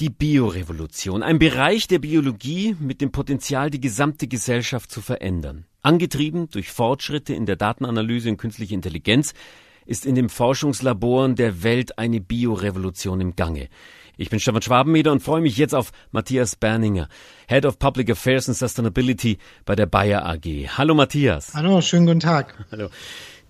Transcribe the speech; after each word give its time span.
Die 0.00 0.10
Biorevolution, 0.10 1.24
ein 1.24 1.40
Bereich 1.40 1.88
der 1.88 1.98
Biologie 1.98 2.76
mit 2.78 3.00
dem 3.00 3.10
Potenzial, 3.10 3.68
die 3.68 3.80
gesamte 3.80 4.28
Gesellschaft 4.28 4.92
zu 4.92 5.00
verändern. 5.00 5.64
Angetrieben 5.82 6.48
durch 6.50 6.70
Fortschritte 6.70 7.34
in 7.34 7.46
der 7.46 7.56
Datenanalyse 7.56 8.30
und 8.30 8.36
künstliche 8.36 8.74
Intelligenz 8.74 9.34
ist 9.86 10.06
in 10.06 10.14
den 10.14 10.28
Forschungslaboren 10.28 11.34
der 11.34 11.64
Welt 11.64 11.98
eine 11.98 12.20
Biorevolution 12.20 13.20
im 13.20 13.34
Gange. 13.34 13.68
Ich 14.16 14.30
bin 14.30 14.38
Stefan 14.38 14.62
Schwabenmeder 14.62 15.10
und 15.10 15.20
freue 15.20 15.40
mich 15.40 15.56
jetzt 15.56 15.74
auf 15.74 15.90
Matthias 16.12 16.54
Berninger, 16.54 17.08
Head 17.48 17.66
of 17.66 17.80
Public 17.80 18.08
Affairs 18.10 18.48
and 18.48 18.56
Sustainability 18.56 19.38
bei 19.64 19.74
der 19.74 19.86
Bayer 19.86 20.24
AG. 20.24 20.68
Hallo 20.76 20.94
Matthias. 20.94 21.54
Hallo, 21.54 21.80
schönen 21.80 22.06
guten 22.06 22.20
Tag. 22.20 22.66
Hallo. 22.70 22.88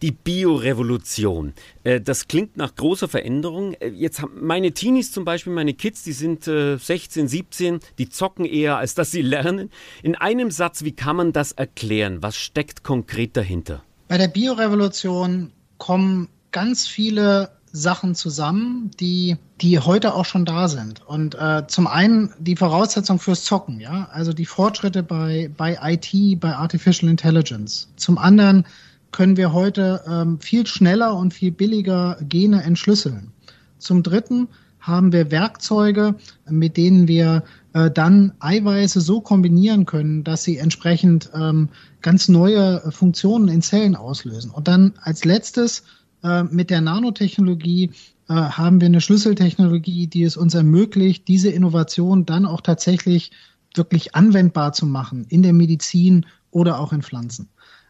Die 0.03 0.13
Biorevolution. 0.13 1.55
Äh, 1.83 2.01
das 2.01 2.29
klingt 2.29 2.57
nach 2.57 2.75
großer 2.75 3.09
Veränderung. 3.09 3.75
Äh, 3.75 3.89
jetzt 3.89 4.23
haben 4.23 4.33
meine 4.41 4.73
Teenies 4.73 5.11
zum 5.11 5.25
Beispiel, 5.25 5.53
meine 5.53 5.75
Kids, 5.75 6.05
die 6.05 6.13
sind 6.13 6.45
16, 6.45 7.25
äh, 7.25 7.29
17, 7.29 7.81
die 7.99 8.09
zocken 8.09 8.45
eher, 8.45 8.77
als 8.77 8.95
dass 8.95 9.11
sie 9.11 9.23
lernen. 9.23 9.71
In 10.03 10.15
einem 10.15 10.51
Satz, 10.51 10.85
wie 10.85 10.93
kann 10.93 11.17
man 11.17 11.33
das 11.33 11.53
erklären? 11.53 12.23
Was 12.23 12.37
steckt 12.37 12.85
konkret 12.85 13.37
dahinter? 13.37 13.83
Bei 14.07 14.19
der 14.19 14.29
Biorevolution 14.29 15.53
kommen 15.79 16.29
ganz 16.53 16.87
viele 16.87 17.51
Sachen 17.73 18.15
zusammen, 18.15 18.91
die, 18.99 19.37
die 19.61 19.79
heute 19.79 20.15
auch 20.15 20.25
schon 20.25 20.45
da 20.45 20.69
sind. 20.69 21.07
Und 21.07 21.35
äh, 21.35 21.67
zum 21.67 21.87
einen 21.87 22.33
die 22.39 22.57
Voraussetzung 22.57 23.19
fürs 23.19 23.45
Zocken, 23.45 23.81
ja, 23.81 24.09
also 24.13 24.33
die 24.33 24.47
Fortschritte 24.47 25.03
bei, 25.03 25.51
bei 25.57 25.79
IT, 25.83 26.41
bei 26.41 26.55
Artificial 26.55 27.11
Intelligence. 27.11 27.89
Zum 27.97 28.17
anderen 28.19 28.65
können 29.13 29.37
wir 29.37 29.53
heute 29.53 30.03
ähm, 30.07 30.41
viel 30.41 30.67
schneller 30.67 31.17
und 31.17 31.35
viel 31.35 31.53
billiger 31.53 32.19
Gene 32.29 32.63
entschlüsseln. 32.63 33.33
Zum 33.79 34.03
Dritten 34.03 34.49
haben 34.81 35.13
wir 35.13 35.31
Werkzeuge, 35.31 36.15
mit 36.49 36.77
denen 36.77 37.09
wir 37.09 37.45
äh, 37.73 37.91
dann 37.91 38.33
Eiweiße 38.41 39.01
so 39.01 39.21
kombinieren 39.21 39.87
können, 39.87 40.25
dass 40.25 40.45
sie 40.45 40.59
entsprechend 40.59 41.31
ähm, 41.35 41.69
ganz 42.01 42.29
neue 42.29 42.91
Funktionen 42.91 43.49
in 43.49 43.63
Zellen 43.63 43.97
auslösen. 43.97 44.51
Und 44.51 44.69
dann 44.69 44.95
als 45.03 45.25
letztes 45.25 45.85
äh, 46.23 46.45
mit 46.45 46.71
der 46.71 46.81
Nanotechnologie 46.81 47.91
äh, 48.29 48.35
haben 48.35 48.81
wir 48.81 48.87
eine 48.87 49.01
Schlüsseltechnologie, 49.01 50.07
die 50.07 50.23
es 50.23 50.37
uns 50.37 50.55
ermöglicht, 50.55 51.29
diese 51.29 51.51
Innovation 51.51 52.25
dann 52.25 52.47
auch 52.47 52.61
tatsächlich 52.61 53.31
wirklich 53.75 54.15
anwendbar 54.15 54.73
zu 54.73 54.87
machen 54.87 55.27
in 55.29 55.43
der 55.43 55.53
Medizin 55.53 56.27
oder 56.51 56.81
auch 56.81 56.93
in 56.93 57.03
Pflanzen. 57.03 57.49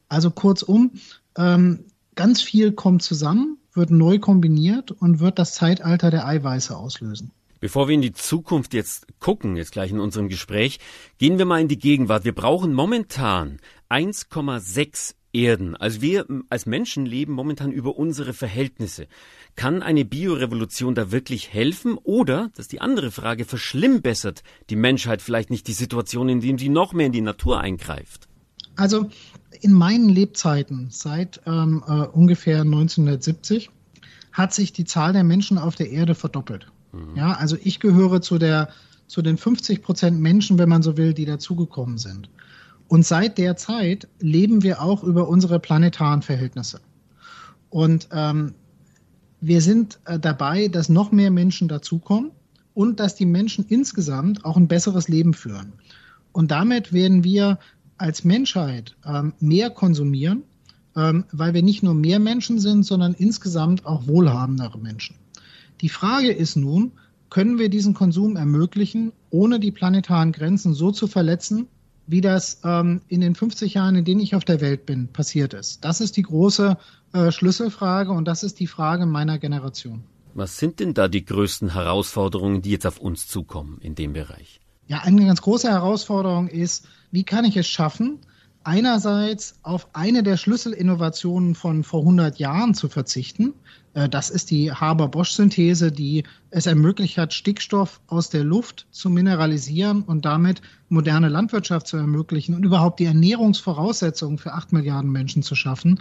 Also 0.09 0.31
kurzum, 0.31 0.92
ähm, 1.37 1.84
ganz 2.14 2.42
viel 2.42 2.73
kommt 2.73 3.03
zusammen, 3.03 3.59
wird 3.73 3.91
neu 3.91 4.19
kombiniert 4.19 4.91
und 4.91 5.20
wird 5.20 5.39
das 5.39 5.55
Zeitalter 5.55 6.11
der 6.11 6.27
Eiweiße 6.27 6.77
auslösen. 6.77 7.31
Bevor 7.61 7.89
wir 7.89 7.95
in 7.95 8.03
die 8.03 8.12
Zukunft 8.12 8.73
jetzt 8.73 9.06
gucken, 9.19 9.56
jetzt 9.56 9.73
gleich 9.73 9.91
in 9.91 9.98
unserem 9.98 10.29
Gespräch, 10.29 10.79
gehen 11.19 11.39
wir 11.39 11.45
mal 11.45 11.61
in 11.61 11.69
die 11.69 11.79
Gegenwart. 11.79 12.25
Wir 12.25 12.34
brauchen 12.34 12.73
momentan 12.73 13.59
1,6 13.89 15.14
Erden. 15.33 15.77
Also 15.77 16.01
wir 16.01 16.27
als 16.48 16.67
Menschen 16.67 17.05
leben 17.05 17.33
momentan 17.33 17.73
über 17.73 17.98
unsere 17.98 18.33
Verhältnisse. 18.33 19.09
Kann 19.56 19.83
eine 19.83 20.05
Biorevolution 20.05 20.95
da 20.95 21.11
wirklich 21.11 21.53
helfen? 21.53 21.98
Oder, 22.03 22.51
das 22.55 22.64
ist 22.67 22.73
die 22.73 22.81
andere 22.81 23.11
Frage, 23.11 23.45
verschlimmbessert 23.45 24.42
die 24.70 24.77
Menschheit 24.77 25.20
vielleicht 25.20 25.51
nicht 25.51 25.67
die 25.67 25.73
Situation, 25.73 26.29
indem 26.29 26.59
sie 26.59 26.69
noch 26.69 26.92
mehr 26.92 27.06
in 27.06 27.12
die 27.12 27.20
Natur 27.20 27.61
eingreift? 27.61 28.28
Also 28.79 29.11
in 29.61 29.73
meinen 29.73 30.09
Lebzeiten 30.09 30.87
seit 30.91 31.41
ähm, 31.47 31.83
äh, 31.87 31.93
ungefähr 31.93 32.61
1970 32.61 33.70
hat 34.31 34.55
sich 34.55 34.73
die 34.73 34.85
Zahl 34.85 35.12
der 35.12 35.25
Menschen 35.25 35.59
auf 35.59 35.75
der 35.75 35.91
Erde 35.91 36.15
verdoppelt. 36.15 36.69
Mhm. 36.93 37.17
Ja, 37.17 37.33
also 37.33 37.57
ich 37.62 37.81
gehöre 37.81 38.23
zu 38.23 38.39
der 38.39 38.69
zu 39.09 39.23
den 39.23 39.37
50 39.37 39.83
Prozent 39.83 40.20
Menschen, 40.20 40.59
wenn 40.59 40.69
man 40.69 40.83
so 40.83 40.97
will, 40.97 41.12
die 41.15 41.25
dazugekommen 41.25 41.98
sind. 41.98 42.31
Und 42.89 43.05
seit 43.05 43.39
der 43.39 43.57
Zeit 43.57 44.07
leben 44.20 44.62
wir 44.62 44.81
auch 44.81 45.03
über 45.03 45.29
unsere 45.29 45.59
planetaren 45.59 46.23
Verhältnisse. 46.23 46.81
Und 47.70 48.08
ähm, 48.13 48.55
wir 49.41 49.61
sind 49.61 49.98
äh, 50.05 50.20
dabei, 50.20 50.69
dass 50.69 50.89
noch 50.89 51.11
mehr 51.11 51.31
Menschen 51.31 51.69
dazukommen 51.69 52.31
und 52.75 53.01
dass 53.01 53.14
die 53.14 53.27
Menschen 53.27 53.64
insgesamt 53.67 54.45
auch 54.45 54.57
ein 54.57 54.69
besseres 54.69 55.08
Leben 55.08 55.35
führen. 55.35 55.73
Und 56.33 56.51
damit 56.51 56.92
werden 56.92 57.25
wir 57.25 57.58
als 57.98 58.25
Menschheit 58.25 58.97
ähm, 59.05 59.35
mehr 59.41 59.70
konsumieren, 59.70 60.42
ähm, 60.97 61.25
weil 61.33 61.55
wir 61.55 61.63
nicht 61.63 61.83
nur 61.83 61.95
mehr 61.95 62.19
Menschen 62.19 62.59
sind, 62.59 62.85
sondern 62.85 63.14
insgesamt 63.14 63.86
auch 63.86 64.07
wohlhabendere 64.07 64.79
Menschen. 64.79 65.17
Die 65.81 65.89
Frage 65.89 66.33
ist 66.33 66.57
nun, 66.57 66.92
können 67.31 67.58
wir 67.58 67.69
diesen 67.69 67.95
Konsum 67.95 68.37
ermöglichen, 68.37 69.13
ohne 69.31 69.61
die 69.61 69.70
planetaren 69.70 70.33
Grenzen 70.33 70.75
so 70.75 70.91
zu 70.91 71.07
verletzen, 71.07 71.67
wie 72.07 72.23
das 72.23 72.61
ähm, 72.64 73.03
in 73.08 73.20
den 73.20 73.35
50 73.35 73.75
Jahren, 73.75 73.95
in 73.95 74.05
denen 74.05 74.20
ich 74.20 74.35
auf 74.35 74.45
der 74.45 74.61
Welt 74.63 74.87
bin, 74.87 75.08
passiert 75.08 75.53
ist? 75.53 75.85
Das 75.85 76.01
ist 76.01 76.17
die 76.17 76.23
große 76.23 76.79
äh, 77.13 77.31
Schlüsselfrage 77.31 78.13
und 78.13 78.27
das 78.27 78.42
ist 78.42 78.61
die 78.61 78.67
Frage 78.67 79.05
meiner 79.05 79.39
Generation. 79.39 80.05
Was 80.35 80.57
sind 80.57 80.81
denn 80.81 80.95
da 80.95 81.08
die 81.08 81.25
größten 81.25 81.75
Herausforderungen, 81.75 82.63
die 82.63 82.70
jetzt 82.70 82.87
auf 82.87 82.98
uns 82.98 83.29
zukommen 83.29 83.79
in 83.81 83.95
dem 83.95 84.14
Bereich? 84.14 84.61
Ja, 84.89 85.01
eine 85.01 85.25
ganz 85.27 85.43
große 85.43 85.69
Herausforderung 85.69 86.49
ist, 86.49 86.87
wie 87.11 87.23
kann 87.23 87.45
ich 87.45 87.57
es 87.57 87.69
schaffen, 87.69 88.19
einerseits 88.65 89.59
auf 89.63 89.89
eine 89.95 90.23
der 90.23 90.37
Schlüsselinnovationen 90.37 91.55
von 91.55 91.85
vor 91.85 92.01
100 92.01 92.39
Jahren 92.39 92.75
zu 92.75 92.89
verzichten. 92.89 93.55
Äh, 93.95 94.09
das 94.09 94.31
ist 94.31 94.51
die 94.51 94.73
Haber-Bosch-Synthese, 94.73 95.93
die 95.93 96.25
es 96.51 96.67
ermöglicht 96.67 97.19
hat, 97.19 97.35
Stickstoff 97.35 98.01
aus 98.07 98.31
der 98.31 98.45
Luft 98.45 98.87
zu 98.91 99.11
mineralisieren 99.11 100.03
und 100.03 100.25
damit 100.25 100.63
moderne 100.89 101.29
Landwirtschaft 101.29 101.87
zu 101.87 101.99
ermöglichen 101.99 102.55
und 102.55 102.65
überhaupt 102.65 103.01
die 103.01 103.07
Ernährungsvoraussetzungen 103.07 104.39
für 104.39 104.53
acht 104.53 104.73
Milliarden 104.73 105.11
Menschen 105.11 105.43
zu 105.43 105.55
schaffen. 105.55 106.01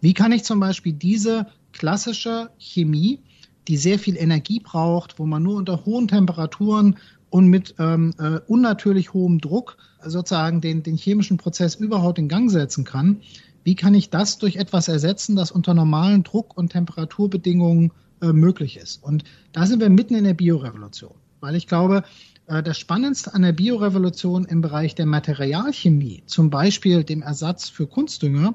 Wie 0.00 0.14
kann 0.14 0.32
ich 0.32 0.44
zum 0.44 0.60
Beispiel 0.60 0.92
diese 0.92 1.46
klassische 1.72 2.50
Chemie, 2.58 3.20
die 3.68 3.76
sehr 3.76 3.98
viel 3.98 4.16
Energie 4.16 4.60
braucht, 4.60 5.18
wo 5.18 5.26
man 5.26 5.42
nur 5.42 5.56
unter 5.56 5.84
hohen 5.84 6.08
Temperaturen 6.08 6.96
und 7.30 7.48
mit 7.48 7.74
ähm, 7.78 8.14
äh, 8.18 8.40
unnatürlich 8.46 9.12
hohem 9.12 9.40
Druck 9.40 9.76
sozusagen 10.04 10.60
den, 10.60 10.82
den 10.82 10.96
chemischen 10.96 11.36
Prozess 11.36 11.74
überhaupt 11.74 12.18
in 12.18 12.28
Gang 12.28 12.50
setzen 12.50 12.84
kann. 12.84 13.20
Wie 13.64 13.74
kann 13.74 13.94
ich 13.94 14.10
das 14.10 14.38
durch 14.38 14.56
etwas 14.56 14.86
ersetzen, 14.88 15.34
das 15.34 15.50
unter 15.50 15.74
normalen 15.74 16.22
Druck- 16.22 16.56
und 16.56 16.70
Temperaturbedingungen 16.70 17.92
äh, 18.22 18.32
möglich 18.32 18.76
ist? 18.76 19.02
Und 19.02 19.24
da 19.52 19.66
sind 19.66 19.80
wir 19.80 19.90
mitten 19.90 20.14
in 20.14 20.24
der 20.24 20.34
Biorevolution, 20.34 21.14
weil 21.40 21.56
ich 21.56 21.66
glaube, 21.66 22.04
äh, 22.46 22.62
das 22.62 22.78
Spannendste 22.78 23.34
an 23.34 23.42
der 23.42 23.52
Biorevolution 23.52 24.44
im 24.44 24.60
Bereich 24.60 24.94
der 24.94 25.06
Materialchemie, 25.06 26.22
zum 26.26 26.50
Beispiel 26.50 27.02
dem 27.02 27.22
Ersatz 27.22 27.68
für 27.68 27.86
Kunstdünger, 27.86 28.54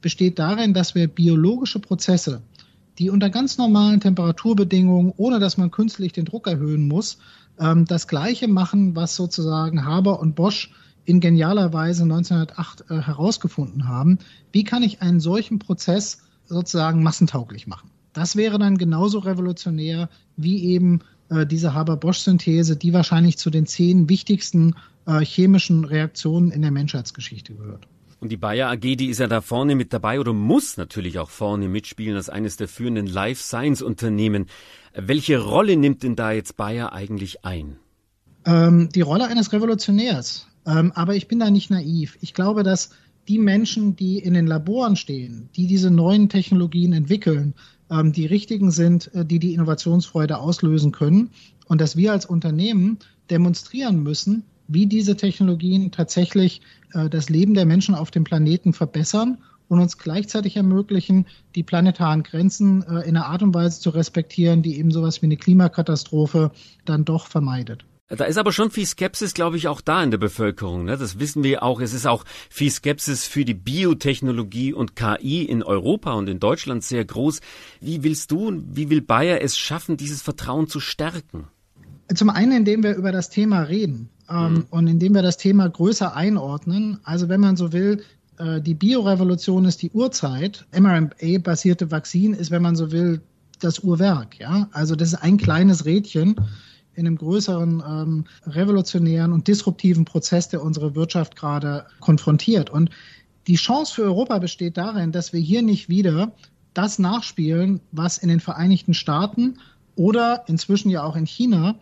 besteht 0.00 0.38
darin, 0.38 0.74
dass 0.74 0.94
wir 0.94 1.08
biologische 1.08 1.78
Prozesse, 1.78 2.42
die 2.98 3.10
unter 3.10 3.30
ganz 3.30 3.58
normalen 3.58 4.00
Temperaturbedingungen, 4.00 5.12
ohne 5.16 5.38
dass 5.38 5.56
man 5.56 5.70
künstlich 5.70 6.12
den 6.12 6.24
Druck 6.24 6.46
erhöhen 6.46 6.88
muss, 6.88 7.18
ähm, 7.58 7.84
das 7.84 8.08
Gleiche 8.08 8.48
machen, 8.48 8.96
was 8.96 9.16
sozusagen 9.16 9.84
Haber 9.84 10.20
und 10.20 10.34
Bosch 10.34 10.72
in 11.04 11.20
genialer 11.20 11.72
Weise 11.72 12.04
1908 12.04 12.84
äh, 12.88 13.00
herausgefunden 13.00 13.88
haben. 13.88 14.18
Wie 14.52 14.64
kann 14.64 14.82
ich 14.82 15.02
einen 15.02 15.20
solchen 15.20 15.58
Prozess 15.58 16.18
sozusagen 16.46 17.02
massentauglich 17.02 17.66
machen? 17.66 17.90
Das 18.12 18.36
wäre 18.36 18.58
dann 18.58 18.78
genauso 18.78 19.20
revolutionär 19.20 20.08
wie 20.36 20.64
eben 20.64 21.00
äh, 21.28 21.46
diese 21.46 21.74
Haber-Bosch-Synthese, 21.74 22.76
die 22.76 22.92
wahrscheinlich 22.92 23.38
zu 23.38 23.50
den 23.50 23.66
zehn 23.66 24.08
wichtigsten 24.08 24.74
äh, 25.06 25.20
chemischen 25.20 25.84
Reaktionen 25.84 26.50
in 26.50 26.62
der 26.62 26.70
Menschheitsgeschichte 26.70 27.54
gehört. 27.54 27.88
Und 28.22 28.28
die 28.28 28.36
Bayer 28.36 28.70
AG, 28.70 28.78
die 28.78 29.08
ist 29.08 29.18
ja 29.18 29.26
da 29.26 29.40
vorne 29.40 29.74
mit 29.74 29.92
dabei 29.92 30.20
oder 30.20 30.32
muss 30.32 30.76
natürlich 30.76 31.18
auch 31.18 31.28
vorne 31.28 31.66
mitspielen 31.66 32.14
als 32.14 32.28
eines 32.28 32.56
der 32.56 32.68
führenden 32.68 33.08
Life 33.08 33.42
Science 33.42 33.82
Unternehmen. 33.82 34.46
Welche 34.94 35.40
Rolle 35.40 35.76
nimmt 35.76 36.04
denn 36.04 36.14
da 36.14 36.30
jetzt 36.30 36.56
Bayer 36.56 36.92
eigentlich 36.92 37.44
ein? 37.44 37.78
Ähm, 38.44 38.90
die 38.94 39.00
Rolle 39.00 39.26
eines 39.26 39.52
Revolutionärs. 39.52 40.46
Ähm, 40.64 40.92
aber 40.94 41.16
ich 41.16 41.26
bin 41.26 41.40
da 41.40 41.50
nicht 41.50 41.68
naiv. 41.70 42.16
Ich 42.20 42.32
glaube, 42.32 42.62
dass 42.62 42.90
die 43.26 43.40
Menschen, 43.40 43.96
die 43.96 44.20
in 44.20 44.34
den 44.34 44.46
Laboren 44.46 44.94
stehen, 44.94 45.48
die 45.56 45.66
diese 45.66 45.90
neuen 45.90 46.28
Technologien 46.28 46.92
entwickeln, 46.92 47.54
ähm, 47.90 48.12
die 48.12 48.26
richtigen 48.26 48.70
sind, 48.70 49.12
äh, 49.14 49.24
die 49.24 49.40
die 49.40 49.52
Innovationsfreude 49.52 50.38
auslösen 50.38 50.92
können. 50.92 51.30
Und 51.66 51.80
dass 51.80 51.96
wir 51.96 52.12
als 52.12 52.26
Unternehmen 52.26 53.00
demonstrieren 53.30 54.00
müssen, 54.00 54.44
wie 54.68 54.86
diese 54.86 55.16
Technologien 55.16 55.90
tatsächlich 55.90 56.60
äh, 56.92 57.08
das 57.08 57.28
Leben 57.28 57.54
der 57.54 57.66
Menschen 57.66 57.94
auf 57.94 58.10
dem 58.10 58.24
Planeten 58.24 58.72
verbessern 58.72 59.38
und 59.68 59.80
uns 59.80 59.96
gleichzeitig 59.98 60.56
ermöglichen, 60.56 61.26
die 61.54 61.62
planetaren 61.62 62.22
Grenzen 62.22 62.82
äh, 62.82 63.08
in 63.08 63.16
einer 63.16 63.26
Art 63.26 63.42
und 63.42 63.54
Weise 63.54 63.80
zu 63.80 63.90
respektieren, 63.90 64.62
die 64.62 64.78
eben 64.78 64.90
sowas 64.90 65.22
wie 65.22 65.26
eine 65.26 65.36
Klimakatastrophe 65.36 66.50
dann 66.84 67.04
doch 67.04 67.26
vermeidet. 67.26 67.84
Da 68.14 68.26
ist 68.26 68.36
aber 68.36 68.52
schon 68.52 68.70
viel 68.70 68.84
Skepsis, 68.84 69.32
glaube 69.32 69.56
ich, 69.56 69.68
auch 69.68 69.80
da 69.80 70.02
in 70.02 70.10
der 70.10 70.18
Bevölkerung. 70.18 70.84
Ne? 70.84 70.98
Das 70.98 71.18
wissen 71.18 71.42
wir 71.42 71.62
auch. 71.62 71.80
Es 71.80 71.94
ist 71.94 72.06
auch 72.06 72.24
viel 72.50 72.70
Skepsis 72.70 73.26
für 73.26 73.46
die 73.46 73.54
Biotechnologie 73.54 74.74
und 74.74 74.94
KI 74.94 75.44
in 75.44 75.62
Europa 75.62 76.12
und 76.12 76.28
in 76.28 76.38
Deutschland 76.38 76.84
sehr 76.84 77.06
groß. 77.06 77.40
Wie 77.80 78.02
willst 78.02 78.30
du, 78.30 78.62
wie 78.66 78.90
will 78.90 79.00
Bayer 79.00 79.40
es 79.40 79.56
schaffen, 79.56 79.96
dieses 79.96 80.20
Vertrauen 80.20 80.68
zu 80.68 80.78
stärken? 80.78 81.48
Zum 82.14 82.30
einen, 82.30 82.52
indem 82.52 82.82
wir 82.82 82.94
über 82.96 83.12
das 83.12 83.30
Thema 83.30 83.62
reden 83.62 84.08
ähm, 84.28 84.54
mhm. 84.54 84.66
und 84.70 84.86
indem 84.86 85.14
wir 85.14 85.22
das 85.22 85.36
Thema 85.36 85.68
größer 85.68 86.14
einordnen. 86.14 86.98
Also 87.04 87.28
wenn 87.28 87.40
man 87.40 87.56
so 87.56 87.72
will, 87.72 88.02
äh, 88.38 88.60
die 88.60 88.74
Biorevolution 88.74 89.64
ist 89.64 89.82
die 89.82 89.90
Urzeit. 89.90 90.66
mRNA-basierte 90.78 91.90
Vakzin 91.90 92.34
ist, 92.34 92.50
wenn 92.50 92.62
man 92.62 92.76
so 92.76 92.92
will, 92.92 93.20
das 93.60 93.78
Uhrwerk. 93.78 94.38
Ja? 94.40 94.68
Also 94.72 94.96
das 94.96 95.08
ist 95.12 95.22
ein 95.22 95.36
kleines 95.36 95.84
Rädchen 95.84 96.36
in 96.94 97.06
einem 97.06 97.16
größeren 97.16 97.82
ähm, 97.86 98.24
revolutionären 98.46 99.32
und 99.32 99.48
disruptiven 99.48 100.04
Prozess, 100.04 100.48
der 100.48 100.62
unsere 100.62 100.94
Wirtschaft 100.94 101.36
gerade 101.36 101.86
konfrontiert. 102.00 102.68
Und 102.68 102.90
die 103.46 103.56
Chance 103.56 103.94
für 103.94 104.02
Europa 104.02 104.38
besteht 104.38 104.76
darin, 104.76 105.10
dass 105.12 105.32
wir 105.32 105.40
hier 105.40 105.62
nicht 105.62 105.88
wieder 105.88 106.32
das 106.74 106.98
nachspielen, 106.98 107.80
was 107.92 108.18
in 108.18 108.28
den 108.28 108.40
Vereinigten 108.40 108.94
Staaten 108.94 109.58
oder 109.96 110.44
inzwischen 110.46 110.90
ja 110.90 111.02
auch 111.02 111.16
in 111.16 111.26
China 111.26 111.76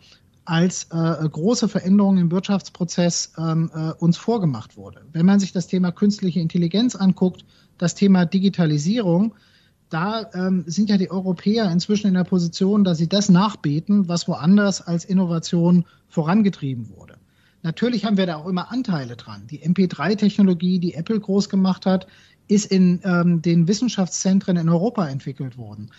als 0.45 0.87
äh, 0.91 1.29
große 1.29 1.67
Veränderung 1.67 2.17
im 2.17 2.31
Wirtschaftsprozess 2.31 3.33
ähm, 3.37 3.71
äh, 3.73 3.91
uns 3.91 4.17
vorgemacht 4.17 4.75
wurde. 4.75 5.01
Wenn 5.13 5.25
man 5.25 5.39
sich 5.39 5.51
das 5.51 5.67
Thema 5.67 5.91
künstliche 5.91 6.39
Intelligenz 6.39 6.95
anguckt, 6.95 7.45
das 7.77 7.95
Thema 7.95 8.25
Digitalisierung, 8.25 9.35
da 9.89 10.29
ähm, 10.33 10.63
sind 10.67 10.89
ja 10.89 10.97
die 10.97 11.11
Europäer 11.11 11.69
inzwischen 11.71 12.07
in 12.07 12.13
der 12.13 12.23
Position, 12.23 12.83
dass 12.83 12.97
sie 12.97 13.09
das 13.09 13.29
nachbeten, 13.29 14.07
was 14.07 14.27
woanders 14.27 14.81
als 14.81 15.05
Innovation 15.05 15.85
vorangetrieben 16.07 16.89
wurde. 16.95 17.15
Natürlich 17.61 18.05
haben 18.05 18.17
wir 18.17 18.25
da 18.25 18.37
auch 18.37 18.47
immer 18.47 18.71
Anteile 18.71 19.15
dran. 19.15 19.45
Die 19.47 19.59
MP3-Technologie, 19.59 20.79
die 20.79 20.95
Apple 20.95 21.19
groß 21.19 21.49
gemacht 21.49 21.85
hat, 21.85 22.07
ist 22.47 22.65
in 22.65 23.01
ähm, 23.03 23.41
den 23.41 23.67
Wissenschaftszentren 23.67 24.57
in 24.57 24.69
Europa 24.69 25.07
entwickelt 25.07 25.57
worden. 25.57 25.91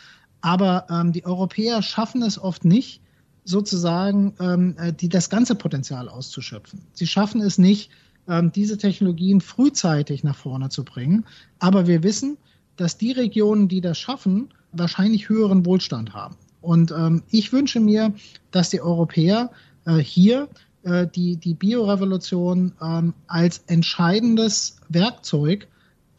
Aber 0.43 0.87
ähm, 0.91 1.13
die 1.13 1.25
Europäer 1.25 1.83
schaffen 1.83 2.23
es 2.23 2.39
oft 2.39 2.65
nicht, 2.65 3.01
sozusagen 3.45 4.35
ähm, 4.41 4.77
äh, 4.79 4.93
die, 4.93 5.09
das 5.09 5.31
ganze 5.31 5.55
Potenzial 5.55 6.09
auszuschöpfen. 6.09 6.81
Sie 6.93 7.07
schaffen 7.07 7.41
es 7.41 7.59
nicht, 7.59 7.91
ähm, 8.29 8.53
diese 8.53 8.79
Technologien 8.79 9.41
frühzeitig 9.41 10.23
nach 10.23 10.37
vorne 10.37 10.69
zu 10.69 10.85
bringen. 10.85 11.25
Aber 11.59 11.87
wir 11.87 12.03
wissen, 12.03 12.37
dass 12.77 12.99
die 12.99 13.13
Regionen, 13.13 13.69
die 13.69 13.81
das 13.81 13.99
schaffen, 13.99 14.53
wahrscheinlich 14.73 15.29
höheren 15.29 15.67
Wohlstand 15.67 16.15
haben. 16.15 16.37
Und 16.61 16.93
ähm, 16.93 17.23
ich 17.31 17.53
wünsche 17.53 17.81
mir, 17.81 18.15
dass 18.51 18.71
die 18.71 18.81
Europäer 18.81 19.51
äh, 19.85 19.97
hier 19.97 20.49
äh, 20.85 21.07
die, 21.07 21.37
die 21.37 21.55
Biorevolution 21.55 22.73
ähm, 22.81 23.15
als 23.27 23.65
entscheidendes 23.67 24.77
Werkzeug 24.89 25.69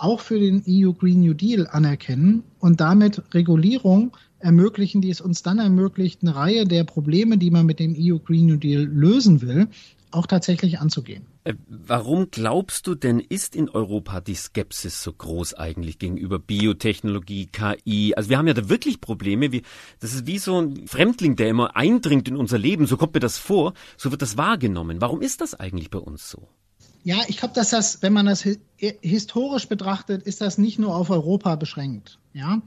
auch 0.04 0.20
für 0.20 0.38
den 0.38 0.64
EU 0.68 0.92
Green 0.92 1.22
New 1.22 1.34
Deal 1.34 1.66
anerkennen 1.68 2.44
und 2.60 2.82
damit 2.82 3.22
Regulierung 3.34 4.12
ermöglichen, 4.40 5.02
die 5.02 5.10
es 5.10 5.22
uns 5.22 5.44
dann 5.44 5.60
ermöglicht, 5.60 6.22
eine 6.22 6.36
Reihe 6.36 6.66
der 6.66 6.84
Probleme, 6.84 7.38
die 7.38 7.50
man 7.50 7.66
mit 7.66 7.80
dem 7.80 7.96
EU 7.98 8.18
Green 8.18 8.48
New 8.48 8.58
Deal 8.58 8.84
lösen 8.84 9.42
will, 9.42 9.70
auch 10.12 10.28
tatsächlich 10.28 10.80
anzugehen. 10.80 11.26
Äh, 11.46 11.54
warum 11.68 12.30
glaubst 12.30 12.86
du 12.86 12.96
denn, 12.96 13.22
ist 13.22 13.56
in 13.56 13.70
Europa 13.70 14.20
die 14.20 14.36
Skepsis 14.36 15.02
so 15.02 15.14
groß 15.14 15.54
eigentlich 15.54 16.00
gegenüber 16.00 16.38
Biotechnologie, 16.38 17.48
KI? 17.48 18.14
Also 18.16 18.30
wir 18.30 18.38
haben 18.38 18.48
ja 18.48 18.54
da 18.54 18.68
wirklich 18.68 19.00
Probleme. 19.00 19.54
Wie, 19.54 19.64
das 20.02 20.14
ist 20.14 20.28
wie 20.28 20.38
so 20.38 20.62
ein 20.62 20.86
Fremdling, 20.86 21.38
der 21.38 21.48
immer 21.48 21.78
eindringt 21.78 22.28
in 22.28 22.36
unser 22.36 22.58
Leben. 22.58 22.86
So 22.88 22.98
kommt 22.98 23.14
mir 23.14 23.22
das 23.22 23.38
vor. 23.38 23.74
So 23.98 24.12
wird 24.12 24.22
das 24.22 24.38
wahrgenommen. 24.38 25.00
Warum 25.00 25.22
ist 25.22 25.40
das 25.40 25.56
eigentlich 25.56 25.90
bei 25.90 26.00
uns 26.00 26.30
so? 26.30 26.50
Ja, 27.04 27.18
ich 27.28 27.38
glaube, 27.38 27.54
dass 27.54 27.70
das, 27.70 28.02
wenn 28.02 28.14
man 28.14 28.26
das 28.26 28.48
historisch 28.78 29.68
betrachtet, 29.68 30.24
ist 30.24 30.42
das 30.42 30.58
nicht 30.58 30.80
nur 30.80 30.96
auf 30.96 31.10
Europa 31.10 31.56
beschränkt. 31.56 32.18
Ja, 32.34 32.62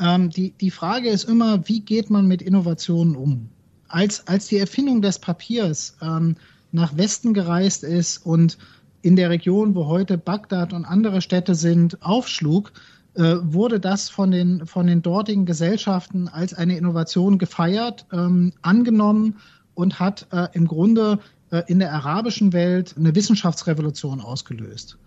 ähm, 0.00 0.30
die, 0.30 0.52
die 0.52 0.70
Frage 0.70 1.10
ist 1.10 1.24
immer, 1.24 1.68
wie 1.68 1.80
geht 1.80 2.08
man 2.08 2.26
mit 2.26 2.42
Innovationen 2.42 3.14
um? 3.14 3.48
Als, 3.88 4.26
als 4.26 4.46
die 4.46 4.56
Erfindung 4.56 5.02
des 5.02 5.18
Papiers 5.18 5.96
ähm, 6.00 6.36
nach 6.72 6.96
Westen 6.96 7.34
gereist 7.34 7.84
ist 7.84 8.24
und 8.24 8.56
in 9.02 9.16
der 9.16 9.28
Region, 9.28 9.74
wo 9.74 9.86
heute 9.86 10.16
Bagdad 10.16 10.72
und 10.72 10.86
andere 10.86 11.20
Städte 11.20 11.54
sind, 11.54 12.02
aufschlug, 12.02 12.72
äh, 13.14 13.36
wurde 13.42 13.78
das 13.78 14.08
von 14.08 14.30
den, 14.30 14.66
von 14.66 14.86
den 14.86 15.02
dortigen 15.02 15.44
Gesellschaften 15.44 16.28
als 16.28 16.54
eine 16.54 16.78
Innovation 16.78 17.36
gefeiert, 17.36 18.06
ähm, 18.10 18.54
angenommen 18.62 19.36
und 19.74 20.00
hat 20.00 20.26
äh, 20.32 20.48
im 20.54 20.66
Grunde 20.66 21.18
äh, 21.52 21.62
in 21.66 21.78
der 21.78 21.92
arabischen 21.92 22.52
Welt 22.52 22.94
eine 22.98 23.14
Wissenschaftsrevolution 23.14 24.20
ausgelöst. 24.20 24.98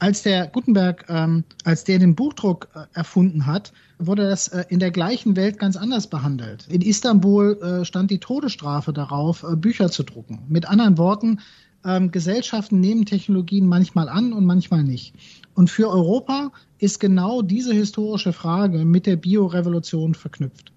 Als 0.00 0.22
der 0.22 0.48
Gutenberg, 0.48 1.06
ähm, 1.08 1.44
als 1.62 1.84
der 1.84 2.00
den 2.00 2.16
Buchdruck 2.16 2.68
äh, 2.74 2.80
erfunden 2.92 3.46
hat, 3.46 3.72
wurde 3.98 4.28
das 4.28 4.48
äh, 4.48 4.64
in 4.68 4.80
der 4.80 4.90
gleichen 4.90 5.36
Welt 5.36 5.58
ganz 5.58 5.76
anders 5.76 6.08
behandelt. 6.08 6.66
In 6.68 6.82
Istanbul 6.82 7.58
äh, 7.62 7.84
stand 7.84 8.10
die 8.10 8.18
Todesstrafe 8.18 8.92
darauf, 8.92 9.44
äh, 9.44 9.54
Bücher 9.54 9.90
zu 9.90 10.02
drucken. 10.02 10.42
Mit 10.48 10.68
anderen 10.68 10.98
Worten, 10.98 11.40
ähm, 11.84 12.10
Gesellschaften 12.10 12.80
nehmen 12.80 13.06
Technologien 13.06 13.66
manchmal 13.66 14.08
an 14.08 14.32
und 14.32 14.44
manchmal 14.44 14.82
nicht. 14.82 15.14
Und 15.54 15.70
für 15.70 15.88
Europa 15.88 16.50
ist 16.78 16.98
genau 16.98 17.40
diese 17.40 17.72
historische 17.72 18.32
Frage 18.32 18.84
mit 18.84 19.06
der 19.06 19.16
Biorevolution 19.16 20.14
verknüpft. 20.14 20.72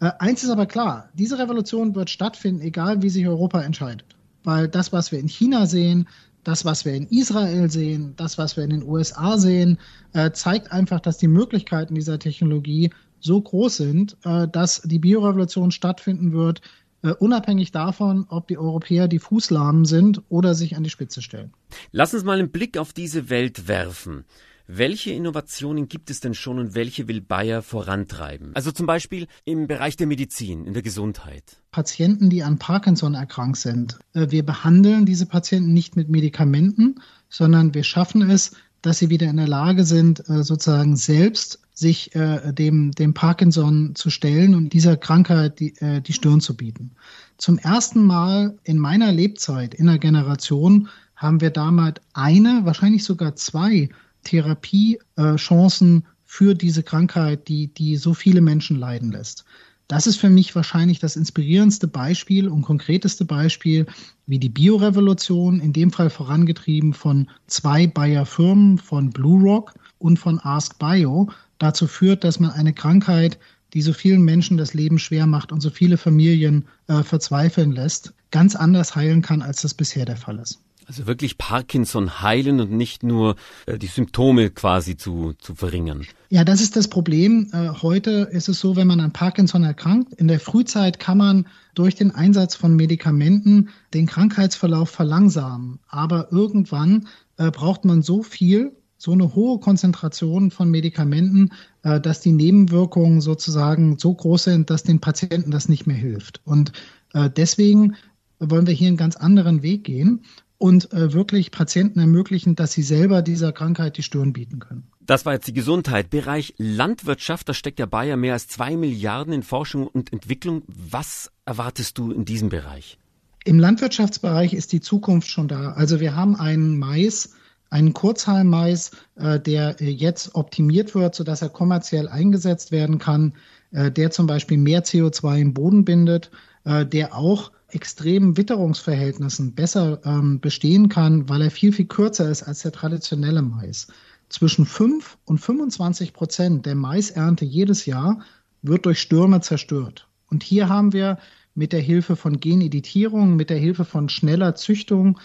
Äh, 0.00 0.10
eins 0.18 0.42
ist 0.42 0.50
aber 0.50 0.66
klar, 0.66 1.08
diese 1.14 1.38
Revolution 1.38 1.94
wird 1.94 2.10
stattfinden, 2.10 2.62
egal 2.62 3.00
wie 3.00 3.10
sich 3.10 3.28
Europa 3.28 3.62
entscheidet 3.62 4.16
weil 4.44 4.68
das, 4.68 4.92
was 4.92 5.12
wir 5.12 5.18
in 5.18 5.28
China 5.28 5.66
sehen, 5.66 6.08
das, 6.44 6.64
was 6.64 6.84
wir 6.84 6.94
in 6.94 7.06
Israel 7.08 7.70
sehen, 7.70 8.14
das, 8.16 8.38
was 8.38 8.56
wir 8.56 8.64
in 8.64 8.70
den 8.70 8.82
USA 8.82 9.36
sehen, 9.36 9.78
äh, 10.12 10.30
zeigt 10.32 10.72
einfach, 10.72 11.00
dass 11.00 11.18
die 11.18 11.28
Möglichkeiten 11.28 11.94
dieser 11.94 12.18
Technologie 12.18 12.90
so 13.20 13.40
groß 13.40 13.76
sind, 13.76 14.16
äh, 14.24 14.48
dass 14.48 14.80
die 14.82 14.98
Biorevolution 14.98 15.70
stattfinden 15.70 16.32
wird, 16.32 16.62
äh, 17.02 17.12
unabhängig 17.12 17.72
davon, 17.72 18.26
ob 18.28 18.48
die 18.48 18.58
Europäer 18.58 19.08
die 19.08 19.18
Fußlahmen 19.18 19.84
sind 19.84 20.22
oder 20.28 20.54
sich 20.54 20.76
an 20.76 20.82
die 20.82 20.90
Spitze 20.90 21.22
stellen. 21.22 21.52
Lass 21.92 22.14
uns 22.14 22.24
mal 22.24 22.38
einen 22.38 22.50
Blick 22.50 22.78
auf 22.78 22.92
diese 22.92 23.30
Welt 23.30 23.68
werfen. 23.68 24.24
Welche 24.72 25.10
Innovationen 25.10 25.88
gibt 25.88 26.10
es 26.10 26.20
denn 26.20 26.32
schon 26.32 26.60
und 26.60 26.76
welche 26.76 27.08
will 27.08 27.20
Bayer 27.20 27.60
vorantreiben? 27.60 28.52
Also 28.54 28.70
zum 28.70 28.86
Beispiel 28.86 29.26
im 29.44 29.66
Bereich 29.66 29.96
der 29.96 30.06
Medizin, 30.06 30.64
in 30.64 30.74
der 30.74 30.82
Gesundheit. 30.82 31.56
Patienten, 31.72 32.30
die 32.30 32.44
an 32.44 32.60
Parkinson 32.60 33.14
erkrankt 33.14 33.58
sind. 33.58 33.98
Äh, 34.12 34.28
wir 34.30 34.44
behandeln 34.46 35.06
diese 35.06 35.26
Patienten 35.26 35.72
nicht 35.72 35.96
mit 35.96 36.08
Medikamenten, 36.08 37.00
sondern 37.28 37.74
wir 37.74 37.82
schaffen 37.82 38.30
es, 38.30 38.52
dass 38.80 38.98
sie 38.98 39.10
wieder 39.10 39.28
in 39.28 39.38
der 39.38 39.48
Lage 39.48 39.84
sind, 39.84 40.20
äh, 40.28 40.44
sozusagen 40.44 40.94
selbst 40.94 41.58
sich 41.74 42.14
äh, 42.14 42.52
dem, 42.52 42.92
dem 42.92 43.12
Parkinson 43.12 43.96
zu 43.96 44.08
stellen 44.08 44.54
und 44.54 44.72
dieser 44.72 44.96
Krankheit 44.96 45.58
die, 45.58 45.74
die 46.06 46.12
Stirn 46.12 46.40
zu 46.40 46.56
bieten. 46.56 46.92
Zum 47.38 47.58
ersten 47.58 48.04
Mal 48.04 48.56
in 48.62 48.78
meiner 48.78 49.10
Lebzeit, 49.10 49.74
in 49.74 49.86
der 49.86 49.98
Generation, 49.98 50.88
haben 51.16 51.40
wir 51.40 51.50
damals 51.50 52.00
eine, 52.12 52.60
wahrscheinlich 52.64 53.02
sogar 53.02 53.34
zwei 53.34 53.88
Therapiechancen 54.24 56.04
für 56.24 56.54
diese 56.54 56.82
Krankheit, 56.82 57.48
die, 57.48 57.68
die 57.68 57.96
so 57.96 58.14
viele 58.14 58.40
Menschen 58.40 58.76
leiden 58.76 59.10
lässt. 59.10 59.44
Das 59.88 60.06
ist 60.06 60.18
für 60.18 60.30
mich 60.30 60.54
wahrscheinlich 60.54 61.00
das 61.00 61.16
inspirierendste 61.16 61.88
Beispiel 61.88 62.46
und 62.46 62.62
konkreteste 62.62 63.24
Beispiel, 63.24 63.86
wie 64.26 64.38
die 64.38 64.48
Biorevolution, 64.48 65.58
in 65.58 65.72
dem 65.72 65.90
Fall 65.90 66.10
vorangetrieben 66.10 66.94
von 66.94 67.28
zwei 67.48 67.88
Bayer-Firmen, 67.88 68.78
von 68.78 69.10
BlueRock 69.10 69.74
und 69.98 70.20
von 70.20 70.38
Ask 70.38 70.78
Bio, 70.78 71.30
dazu 71.58 71.88
führt, 71.88 72.22
dass 72.22 72.38
man 72.38 72.52
eine 72.52 72.72
Krankheit, 72.72 73.40
die 73.74 73.82
so 73.82 73.92
vielen 73.92 74.22
Menschen 74.22 74.56
das 74.56 74.74
Leben 74.74 75.00
schwer 75.00 75.26
macht 75.26 75.50
und 75.50 75.60
so 75.60 75.70
viele 75.70 75.96
Familien 75.96 76.66
äh, 76.86 77.02
verzweifeln 77.02 77.72
lässt, 77.72 78.12
ganz 78.30 78.54
anders 78.54 78.94
heilen 78.94 79.22
kann, 79.22 79.42
als 79.42 79.62
das 79.62 79.74
bisher 79.74 80.04
der 80.04 80.16
Fall 80.16 80.38
ist. 80.38 80.60
Also 80.90 81.06
wirklich 81.06 81.38
Parkinson 81.38 82.20
heilen 82.20 82.58
und 82.58 82.72
nicht 82.72 83.04
nur 83.04 83.36
äh, 83.66 83.78
die 83.78 83.86
Symptome 83.86 84.50
quasi 84.50 84.96
zu, 84.96 85.34
zu 85.38 85.54
verringern. 85.54 86.04
Ja, 86.30 86.42
das 86.42 86.60
ist 86.60 86.74
das 86.74 86.88
Problem. 86.88 87.48
Äh, 87.52 87.68
heute 87.80 88.28
ist 88.32 88.48
es 88.48 88.58
so, 88.58 88.74
wenn 88.74 88.88
man 88.88 88.98
an 88.98 89.12
Parkinson 89.12 89.62
erkrankt, 89.62 90.14
in 90.14 90.26
der 90.26 90.40
Frühzeit 90.40 90.98
kann 90.98 91.16
man 91.16 91.46
durch 91.76 91.94
den 91.94 92.10
Einsatz 92.10 92.56
von 92.56 92.74
Medikamenten 92.74 93.68
den 93.94 94.06
Krankheitsverlauf 94.06 94.90
verlangsamen. 94.90 95.78
Aber 95.86 96.32
irgendwann 96.32 97.06
äh, 97.36 97.52
braucht 97.52 97.84
man 97.84 98.02
so 98.02 98.24
viel, 98.24 98.72
so 98.98 99.12
eine 99.12 99.36
hohe 99.36 99.60
Konzentration 99.60 100.50
von 100.50 100.70
Medikamenten, 100.70 101.52
dass 101.82 102.20
die 102.20 102.32
Nebenwirkungen 102.32 103.22
sozusagen 103.22 103.96
so 103.96 104.12
groß 104.12 104.44
sind, 104.44 104.68
dass 104.68 104.82
den 104.82 105.00
Patienten 105.00 105.50
das 105.50 105.70
nicht 105.70 105.86
mehr 105.86 105.96
hilft. 105.96 106.42
Und 106.44 106.72
deswegen 107.14 107.94
wollen 108.40 108.66
wir 108.66 108.74
hier 108.74 108.88
einen 108.88 108.98
ganz 108.98 109.16
anderen 109.16 109.62
Weg 109.62 109.84
gehen 109.84 110.20
und 110.60 110.92
äh, 110.92 111.14
wirklich 111.14 111.50
Patienten 111.50 112.00
ermöglichen, 112.00 112.54
dass 112.54 112.72
sie 112.72 112.82
selber 112.82 113.22
dieser 113.22 113.50
Krankheit 113.50 113.96
die 113.96 114.02
Stirn 114.02 114.34
bieten 114.34 114.58
können. 114.58 114.84
Das 115.00 115.24
war 115.24 115.32
jetzt 115.32 115.48
die 115.48 115.54
Gesundheit. 115.54 116.10
Bereich 116.10 116.52
Landwirtschaft, 116.58 117.48
da 117.48 117.54
steckt 117.54 117.78
ja 117.78 117.86
Bayer 117.86 118.18
mehr 118.18 118.34
als 118.34 118.46
zwei 118.46 118.76
Milliarden 118.76 119.32
in 119.32 119.42
Forschung 119.42 119.86
und 119.86 120.12
Entwicklung. 120.12 120.62
Was 120.66 121.32
erwartest 121.46 121.96
du 121.96 122.12
in 122.12 122.26
diesem 122.26 122.50
Bereich? 122.50 122.98
Im 123.44 123.58
Landwirtschaftsbereich 123.58 124.52
ist 124.52 124.72
die 124.72 124.82
Zukunft 124.82 125.28
schon 125.28 125.48
da. 125.48 125.72
Also 125.72 125.98
wir 125.98 126.14
haben 126.14 126.36
einen 126.36 126.78
Mais, 126.78 127.30
einen 127.70 127.94
Kurzhalmmais, 127.94 128.90
äh, 129.16 129.40
der 129.40 129.80
äh, 129.80 129.88
jetzt 129.88 130.34
optimiert 130.34 130.94
wird, 130.94 131.14
sodass 131.14 131.40
er 131.40 131.48
kommerziell 131.48 132.06
eingesetzt 132.06 132.70
werden 132.70 132.98
kann, 132.98 133.32
äh, 133.72 133.90
der 133.90 134.10
zum 134.10 134.26
Beispiel 134.26 134.58
mehr 134.58 134.84
CO2 134.84 135.38
im 135.38 135.54
Boden 135.54 135.86
bindet, 135.86 136.30
äh, 136.64 136.84
der 136.84 137.14
auch 137.16 137.50
extremen 137.74 138.36
Witterungsverhältnissen 138.36 139.54
besser 139.54 140.00
ähm, 140.04 140.40
bestehen 140.40 140.88
kann, 140.88 141.28
weil 141.28 141.42
er 141.42 141.50
viel, 141.50 141.72
viel 141.72 141.86
kürzer 141.86 142.30
ist 142.30 142.42
als 142.42 142.60
der 142.62 142.72
traditionelle 142.72 143.42
Mais. 143.42 143.88
Zwischen 144.28 144.66
5 144.66 145.18
und 145.24 145.38
25 145.38 146.12
Prozent 146.12 146.66
der 146.66 146.74
Maisernte 146.74 147.44
jedes 147.44 147.86
Jahr 147.86 148.20
wird 148.62 148.86
durch 148.86 149.00
Stürme 149.00 149.40
zerstört. 149.40 150.08
Und 150.28 150.42
hier 150.42 150.68
haben 150.68 150.92
wir 150.92 151.18
mit 151.54 151.72
der 151.72 151.80
Hilfe 151.80 152.16
von 152.16 152.38
Geneditierung, 152.38 153.36
mit 153.36 153.50
der 153.50 153.58
Hilfe 153.58 153.84
von 153.84 154.08
schneller 154.08 154.54
Züchtung 154.54 155.18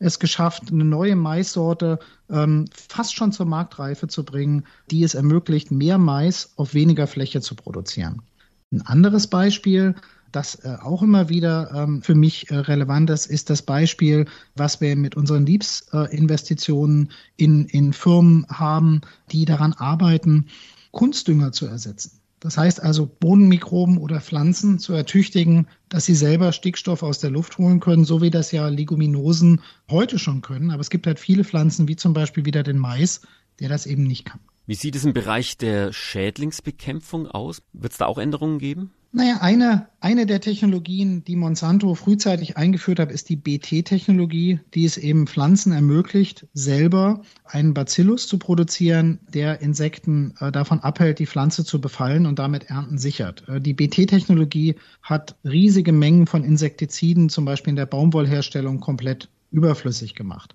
es 0.00 0.18
geschafft, 0.18 0.72
eine 0.72 0.84
neue 0.84 1.14
Maissorte 1.14 1.98
ähm, 2.30 2.64
fast 2.72 3.14
schon 3.14 3.32
zur 3.32 3.46
Marktreife 3.46 4.08
zu 4.08 4.24
bringen, 4.24 4.64
die 4.90 5.04
es 5.04 5.14
ermöglicht, 5.14 5.70
mehr 5.70 5.98
Mais 5.98 6.54
auf 6.56 6.74
weniger 6.74 7.06
Fläche 7.06 7.42
zu 7.42 7.54
produzieren. 7.54 8.22
Ein 8.72 8.82
anderes 8.82 9.26
Beispiel, 9.26 9.94
das 10.32 10.56
äh, 10.56 10.76
auch 10.82 11.02
immer 11.02 11.28
wieder 11.28 11.70
ähm, 11.74 12.02
für 12.02 12.14
mich 12.14 12.50
äh, 12.50 12.56
relevant 12.56 13.10
ist, 13.10 13.26
ist 13.26 13.50
das 13.50 13.62
Beispiel, 13.62 14.26
was 14.56 14.80
wir 14.80 14.96
mit 14.96 15.16
unseren 15.16 15.46
Liebsinvestitionen 15.46 17.08
äh, 17.08 17.44
in, 17.44 17.66
in 17.66 17.92
Firmen 17.92 18.46
haben, 18.48 19.00
die 19.32 19.44
daran 19.44 19.72
arbeiten, 19.72 20.46
Kunstdünger 20.92 21.52
zu 21.52 21.66
ersetzen. 21.66 22.20
Das 22.40 22.56
heißt 22.56 22.82
also, 22.82 23.06
Bodenmikroben 23.06 23.98
oder 23.98 24.20
Pflanzen 24.20 24.78
zu 24.78 24.94
ertüchtigen, 24.94 25.66
dass 25.90 26.06
sie 26.06 26.14
selber 26.14 26.52
Stickstoff 26.52 27.02
aus 27.02 27.18
der 27.18 27.30
Luft 27.30 27.58
holen 27.58 27.80
können, 27.80 28.06
so 28.06 28.22
wie 28.22 28.30
das 28.30 28.50
ja 28.50 28.66
Leguminosen 28.68 29.60
heute 29.90 30.18
schon 30.18 30.40
können. 30.40 30.70
Aber 30.70 30.80
es 30.80 30.88
gibt 30.88 31.06
halt 31.06 31.20
viele 31.20 31.44
Pflanzen, 31.44 31.86
wie 31.86 31.96
zum 31.96 32.14
Beispiel 32.14 32.46
wieder 32.46 32.62
den 32.62 32.78
Mais, 32.78 33.20
der 33.60 33.68
das 33.68 33.84
eben 33.84 34.04
nicht 34.04 34.24
kann. 34.24 34.40
Wie 34.70 34.76
sieht 34.76 34.94
es 34.94 35.04
im 35.04 35.14
Bereich 35.14 35.58
der 35.58 35.92
Schädlingsbekämpfung 35.92 37.26
aus? 37.26 37.60
Wird 37.72 37.90
es 37.90 37.98
da 37.98 38.06
auch 38.06 38.18
Änderungen 38.18 38.60
geben? 38.60 38.92
Naja, 39.10 39.38
eine, 39.40 39.88
eine 39.98 40.26
der 40.26 40.40
Technologien, 40.40 41.24
die 41.24 41.34
Monsanto 41.34 41.92
frühzeitig 41.96 42.56
eingeführt 42.56 43.00
hat, 43.00 43.10
ist 43.10 43.28
die 43.30 43.34
BT-Technologie, 43.34 44.60
die 44.74 44.84
es 44.84 44.96
eben 44.96 45.26
Pflanzen 45.26 45.72
ermöglicht, 45.72 46.46
selber 46.54 47.22
einen 47.44 47.74
Bacillus 47.74 48.28
zu 48.28 48.38
produzieren, 48.38 49.18
der 49.34 49.60
Insekten 49.60 50.34
äh, 50.38 50.52
davon 50.52 50.78
abhält, 50.78 51.18
die 51.18 51.26
Pflanze 51.26 51.64
zu 51.64 51.80
befallen 51.80 52.24
und 52.24 52.38
damit 52.38 52.70
Ernten 52.70 52.98
sichert. 52.98 53.48
Äh, 53.48 53.60
die 53.60 53.74
BT-Technologie 53.74 54.76
hat 55.02 55.34
riesige 55.42 55.90
Mengen 55.90 56.28
von 56.28 56.44
Insektiziden, 56.44 57.28
zum 57.28 57.44
Beispiel 57.44 57.70
in 57.70 57.76
der 57.76 57.86
Baumwollherstellung, 57.86 58.78
komplett 58.78 59.30
überflüssig 59.50 60.14
gemacht. 60.14 60.54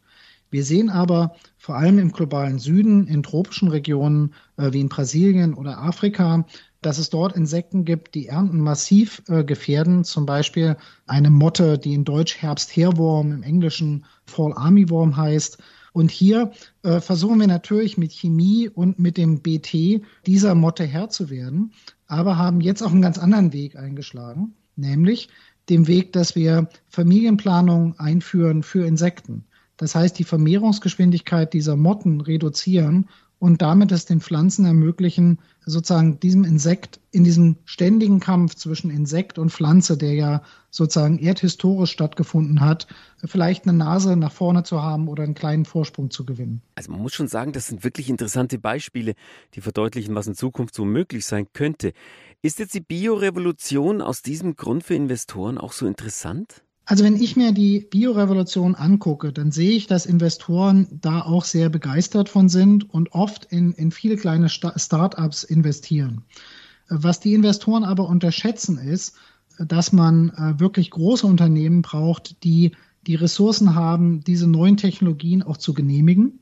Wir 0.55 0.63
sehen 0.63 0.89
aber 0.89 1.35
vor 1.57 1.75
allem 1.75 1.99
im 1.99 2.13
globalen 2.13 2.59
Süden, 2.59 3.07
in 3.07 3.23
tropischen 3.23 3.67
Regionen 3.67 4.33
äh, 4.55 4.71
wie 4.71 4.79
in 4.79 4.87
Brasilien 4.87 5.53
oder 5.53 5.79
Afrika, 5.79 6.45
dass 6.81 6.97
es 6.97 7.09
dort 7.09 7.35
Insekten 7.35 7.83
gibt, 7.83 8.15
die 8.15 8.27
Ernten 8.27 8.61
massiv 8.61 9.21
äh, 9.27 9.43
gefährden. 9.43 10.05
Zum 10.05 10.25
Beispiel 10.25 10.77
eine 11.07 11.29
Motte, 11.29 11.77
die 11.77 11.93
in 11.93 12.05
Deutsch 12.05 12.37
Herbst-Heerwurm, 12.37 13.33
im 13.33 13.43
Englischen 13.43 14.05
Fall 14.25 14.53
Army-Worm 14.55 15.17
heißt. 15.17 15.57
Und 15.91 16.09
hier 16.09 16.53
äh, 16.83 17.01
versuchen 17.01 17.41
wir 17.41 17.47
natürlich 17.47 17.97
mit 17.97 18.13
Chemie 18.13 18.69
und 18.69 18.97
mit 18.97 19.17
dem 19.17 19.41
BT 19.41 20.03
dieser 20.25 20.55
Motte 20.55 20.85
Herr 20.85 21.09
zu 21.09 21.29
werden, 21.29 21.73
aber 22.07 22.37
haben 22.37 22.61
jetzt 22.61 22.81
auch 22.81 22.93
einen 22.93 23.01
ganz 23.01 23.17
anderen 23.17 23.51
Weg 23.51 23.75
eingeschlagen, 23.75 24.53
nämlich 24.77 25.27
dem 25.67 25.87
Weg, 25.87 26.13
dass 26.13 26.33
wir 26.33 26.69
Familienplanung 26.87 27.99
einführen 27.99 28.63
für 28.63 28.87
Insekten. 28.87 29.43
Das 29.77 29.95
heißt, 29.95 30.17
die 30.17 30.23
Vermehrungsgeschwindigkeit 30.23 31.53
dieser 31.53 31.75
Motten 31.75 32.21
reduzieren 32.21 33.09
und 33.39 33.61
damit 33.61 33.91
es 33.91 34.05
den 34.05 34.21
Pflanzen 34.21 34.65
ermöglichen, 34.65 35.39
sozusagen 35.65 36.19
diesem 36.19 36.45
Insekt 36.45 36.99
in 37.11 37.23
diesem 37.23 37.57
ständigen 37.65 38.19
Kampf 38.19 38.55
zwischen 38.55 38.89
Insekt 38.89 39.37
und 39.37 39.51
Pflanze, 39.51 39.97
der 39.97 40.13
ja 40.13 40.41
sozusagen 40.71 41.19
erdhistorisch 41.19 41.91
stattgefunden 41.91 42.61
hat, 42.61 42.87
vielleicht 43.23 43.67
eine 43.67 43.77
Nase 43.77 44.15
nach 44.15 44.31
vorne 44.31 44.63
zu 44.63 44.81
haben 44.81 45.07
oder 45.07 45.23
einen 45.23 45.33
kleinen 45.33 45.65
Vorsprung 45.65 46.11
zu 46.11 46.25
gewinnen. 46.25 46.61
Also 46.75 46.91
man 46.91 47.01
muss 47.01 47.13
schon 47.13 47.27
sagen, 47.27 47.51
das 47.51 47.67
sind 47.67 47.83
wirklich 47.83 48.09
interessante 48.09 48.57
Beispiele, 48.57 49.15
die 49.53 49.61
verdeutlichen, 49.61 50.15
was 50.15 50.27
in 50.27 50.35
Zukunft 50.35 50.73
so 50.73 50.85
möglich 50.85 51.25
sein 51.25 51.47
könnte. 51.53 51.93
Ist 52.41 52.59
jetzt 52.59 52.73
die 52.73 52.81
Biorevolution 52.81 54.01
aus 54.01 54.21
diesem 54.21 54.55
Grund 54.55 54.83
für 54.83 54.95
Investoren 54.95 55.57
auch 55.57 55.71
so 55.71 55.87
interessant? 55.87 56.64
Also 56.85 57.03
wenn 57.03 57.15
ich 57.15 57.35
mir 57.35 57.51
die 57.51 57.79
Biorevolution 57.79 58.75
angucke, 58.75 59.33
dann 59.33 59.51
sehe 59.51 59.71
ich, 59.71 59.87
dass 59.87 60.05
Investoren 60.05 60.87
da 61.01 61.21
auch 61.21 61.43
sehr 61.43 61.69
begeistert 61.69 62.29
von 62.29 62.47
sind 62.47 62.87
und 62.93 63.13
oft 63.13 63.45
in, 63.45 63.73
in 63.73 63.91
viele 63.91 64.17
kleine 64.17 64.49
Start-ups 64.49 65.43
investieren. 65.43 66.21
Was 66.87 67.19
die 67.19 67.33
Investoren 67.33 67.83
aber 67.83 68.07
unterschätzen 68.07 68.77
ist, 68.77 69.15
dass 69.57 69.93
man 69.93 70.29
äh, 70.29 70.59
wirklich 70.59 70.91
große 70.91 71.25
Unternehmen 71.25 71.81
braucht, 71.81 72.43
die 72.43 72.73
die 73.07 73.15
Ressourcen 73.15 73.75
haben, 73.75 74.23
diese 74.23 74.47
neuen 74.47 74.77
Technologien 74.77 75.43
auch 75.43 75.57
zu 75.57 75.73
genehmigen. 75.73 76.39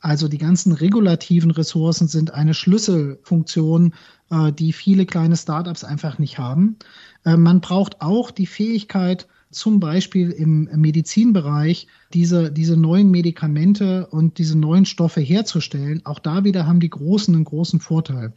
Also 0.00 0.28
die 0.28 0.38
ganzen 0.38 0.72
regulativen 0.72 1.50
Ressourcen 1.50 2.08
sind 2.08 2.32
eine 2.32 2.54
Schlüsselfunktion, 2.54 3.94
äh, 4.30 4.52
die 4.52 4.72
viele 4.72 5.06
kleine 5.06 5.36
Startups 5.36 5.84
einfach 5.84 6.18
nicht 6.18 6.38
haben. 6.38 6.76
Äh, 7.24 7.36
man 7.36 7.60
braucht 7.60 8.00
auch 8.00 8.30
die 8.30 8.46
Fähigkeit, 8.46 9.26
zum 9.50 9.80
Beispiel 9.80 10.30
im 10.30 10.68
Medizinbereich 10.76 11.88
diese, 12.14 12.52
diese 12.52 12.76
neuen 12.76 13.10
Medikamente 13.10 14.06
und 14.06 14.38
diese 14.38 14.56
neuen 14.56 14.86
Stoffe 14.86 15.20
herzustellen. 15.20 16.02
Auch 16.04 16.20
da 16.20 16.44
wieder 16.44 16.66
haben 16.66 16.80
die 16.80 16.90
Großen 16.90 17.34
einen 17.34 17.44
großen 17.44 17.80
Vorteil. 17.80 18.32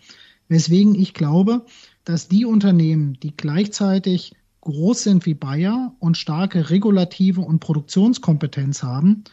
Weswegen 0.47 0.95
ich 0.95 1.13
glaube, 1.13 1.65
dass 2.03 2.27
die 2.27 2.45
Unternehmen, 2.45 3.17
die 3.21 3.35
gleichzeitig 3.35 4.33
groß 4.61 5.03
sind 5.03 5.25
wie 5.25 5.33
Bayer 5.33 5.93
und 5.99 6.17
starke 6.17 6.69
regulative 6.69 7.41
und 7.41 7.59
Produktionskompetenz 7.59 8.81
haben, 8.81 9.23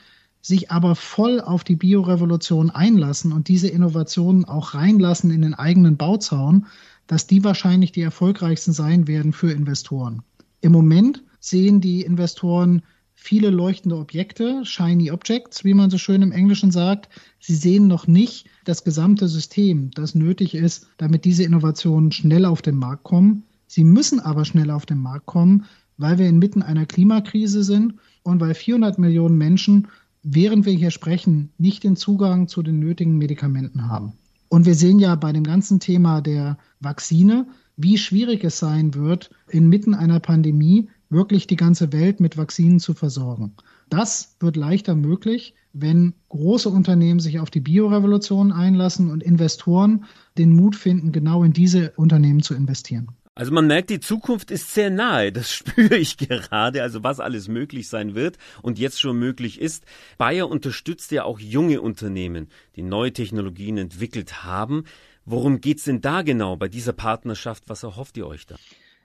sich 0.43 0.71
aber 0.71 0.97
voll 0.97 1.41
auf 1.41 1.65
die 1.65 1.77
Biorevolution 1.77 2.71
einlassen 2.71 3.33
und 3.33 3.49
diese 3.49 3.69
Innovationen 3.69 4.45
auch 4.45 4.75
reinlassen 4.75 5.31
in 5.31 5.43
den 5.43 5.55
eigenen 5.55 5.97
Bauzaun, 5.97 6.67
dass 7.07 7.27
die 7.27 7.45
wahrscheinlich 7.45 7.93
die 7.93 8.03
erfolgreichsten 8.03 8.73
sein 8.73 9.07
werden 9.07 9.33
für 9.33 9.53
Investoren. 9.53 10.23
Im 10.61 10.73
Moment 10.73 11.23
sehen 11.41 11.81
die 11.81 12.03
Investoren 12.03 12.83
viele 13.15 13.51
leuchtende 13.51 13.97
Objekte, 13.99 14.65
shiny 14.65 15.11
objects, 15.11 15.63
wie 15.65 15.75
man 15.75 15.91
so 15.91 15.99
schön 15.99 16.23
im 16.23 16.33
Englischen 16.33 16.71
sagt. 16.71 17.09
Sie 17.39 17.55
sehen 17.55 17.87
noch 17.87 18.07
nicht 18.07 18.47
das 18.65 18.83
gesamte 18.83 19.29
System, 19.29 19.91
das 19.93 20.15
nötig 20.15 20.55
ist, 20.55 20.89
damit 20.97 21.25
diese 21.25 21.45
Innovationen 21.45 22.13
schnell 22.13 22.47
auf 22.47 22.63
den 22.63 22.77
Markt 22.77 23.05
kommen. 23.05 23.45
Sie 23.67 23.85
müssen 23.85 24.21
aber 24.21 24.45
schnell 24.45 24.71
auf 24.71 24.87
den 24.87 24.99
Markt 24.99 25.27
kommen, 25.27 25.67
weil 25.99 26.19
wir 26.19 26.29
inmitten 26.29 26.63
einer 26.63 26.87
Klimakrise 26.87 27.63
sind 27.63 27.95
und 28.23 28.41
weil 28.41 28.55
400 28.55 28.99
Millionen 28.99 29.37
Menschen, 29.37 29.89
während 30.23 30.65
wir 30.65 30.73
hier 30.73 30.91
sprechen, 30.91 31.51
nicht 31.59 31.85
den 31.85 31.97
Zugang 31.97 32.49
zu 32.49 32.63
den 32.63 32.79
nötigen 32.79 33.19
Medikamenten 33.19 33.89
haben. 33.89 34.15
Und 34.51 34.67
wir 34.67 34.75
sehen 34.75 34.99
ja 34.99 35.15
bei 35.15 35.33
dem 35.33 35.45
ganzen 35.45 35.79
Thema 35.79 36.21
der 36.21 36.59
Vakzine, 36.81 37.47
wie 37.77 37.97
schwierig 37.97 38.43
es 38.43 38.59
sein 38.59 38.95
wird, 38.95 39.31
inmitten 39.49 39.95
einer 39.95 40.19
Pandemie 40.19 40.91
wirklich 41.09 41.47
die 41.47 41.57
ganze 41.57 41.93
Welt 41.93 42.19
mit 42.19 42.37
Vakzinen 42.37 42.81
zu 42.81 42.93
versorgen. 42.93 43.53
Das 43.91 44.35
wird 44.41 44.57
leichter 44.57 44.97
möglich, 44.97 45.55
wenn 45.73 46.15
große 46.31 46.69
Unternehmen 46.69 47.21
sich 47.21 47.39
auf 47.39 47.51
die 47.51 47.61
Biorevolution 47.61 48.51
einlassen 48.51 49.13
und 49.13 49.23
Investoren 49.23 50.05
den 50.37 50.57
Mut 50.57 50.75
finden, 50.75 51.13
genau 51.13 51.45
in 51.45 51.53
diese 51.53 51.93
Unternehmen 51.93 52.43
zu 52.43 52.55
investieren. 52.55 53.13
Also 53.41 53.55
man 53.55 53.67
merkt, 53.67 53.89
die 53.89 54.01
Zukunft 54.01 54.51
ist 54.51 54.75
sehr 54.75 54.91
nahe. 54.91 55.33
Das 55.33 55.51
spüre 55.55 55.97
ich 55.97 56.19
gerade. 56.19 56.83
Also 56.83 57.03
was 57.03 57.21
alles 57.21 57.49
möglich 57.49 57.89
sein 57.89 58.15
wird 58.15 58.37
und 58.61 58.79
jetzt 58.79 59.01
schon 59.01 59.19
möglich 59.19 59.59
ist. 59.59 59.85
Bayer 60.19 60.47
unterstützt 60.47 61.11
ja 61.11 61.25
auch 61.25 61.41
junge 61.41 61.81
Unternehmen, 61.81 62.49
die 62.77 62.83
neue 62.83 63.15
Technologien 63.15 63.79
entwickelt 63.79 64.45
haben. 64.45 64.85
Worum 65.25 65.63
geht's 65.63 65.85
denn 65.85 66.03
da 66.03 66.21
genau 66.21 66.57
bei 66.57 66.69
dieser 66.69 66.93
Partnerschaft? 66.93 67.65
Was 67.69 67.83
erhofft 67.83 68.19
ihr 68.19 68.27
euch 68.27 68.45
da? 68.45 68.57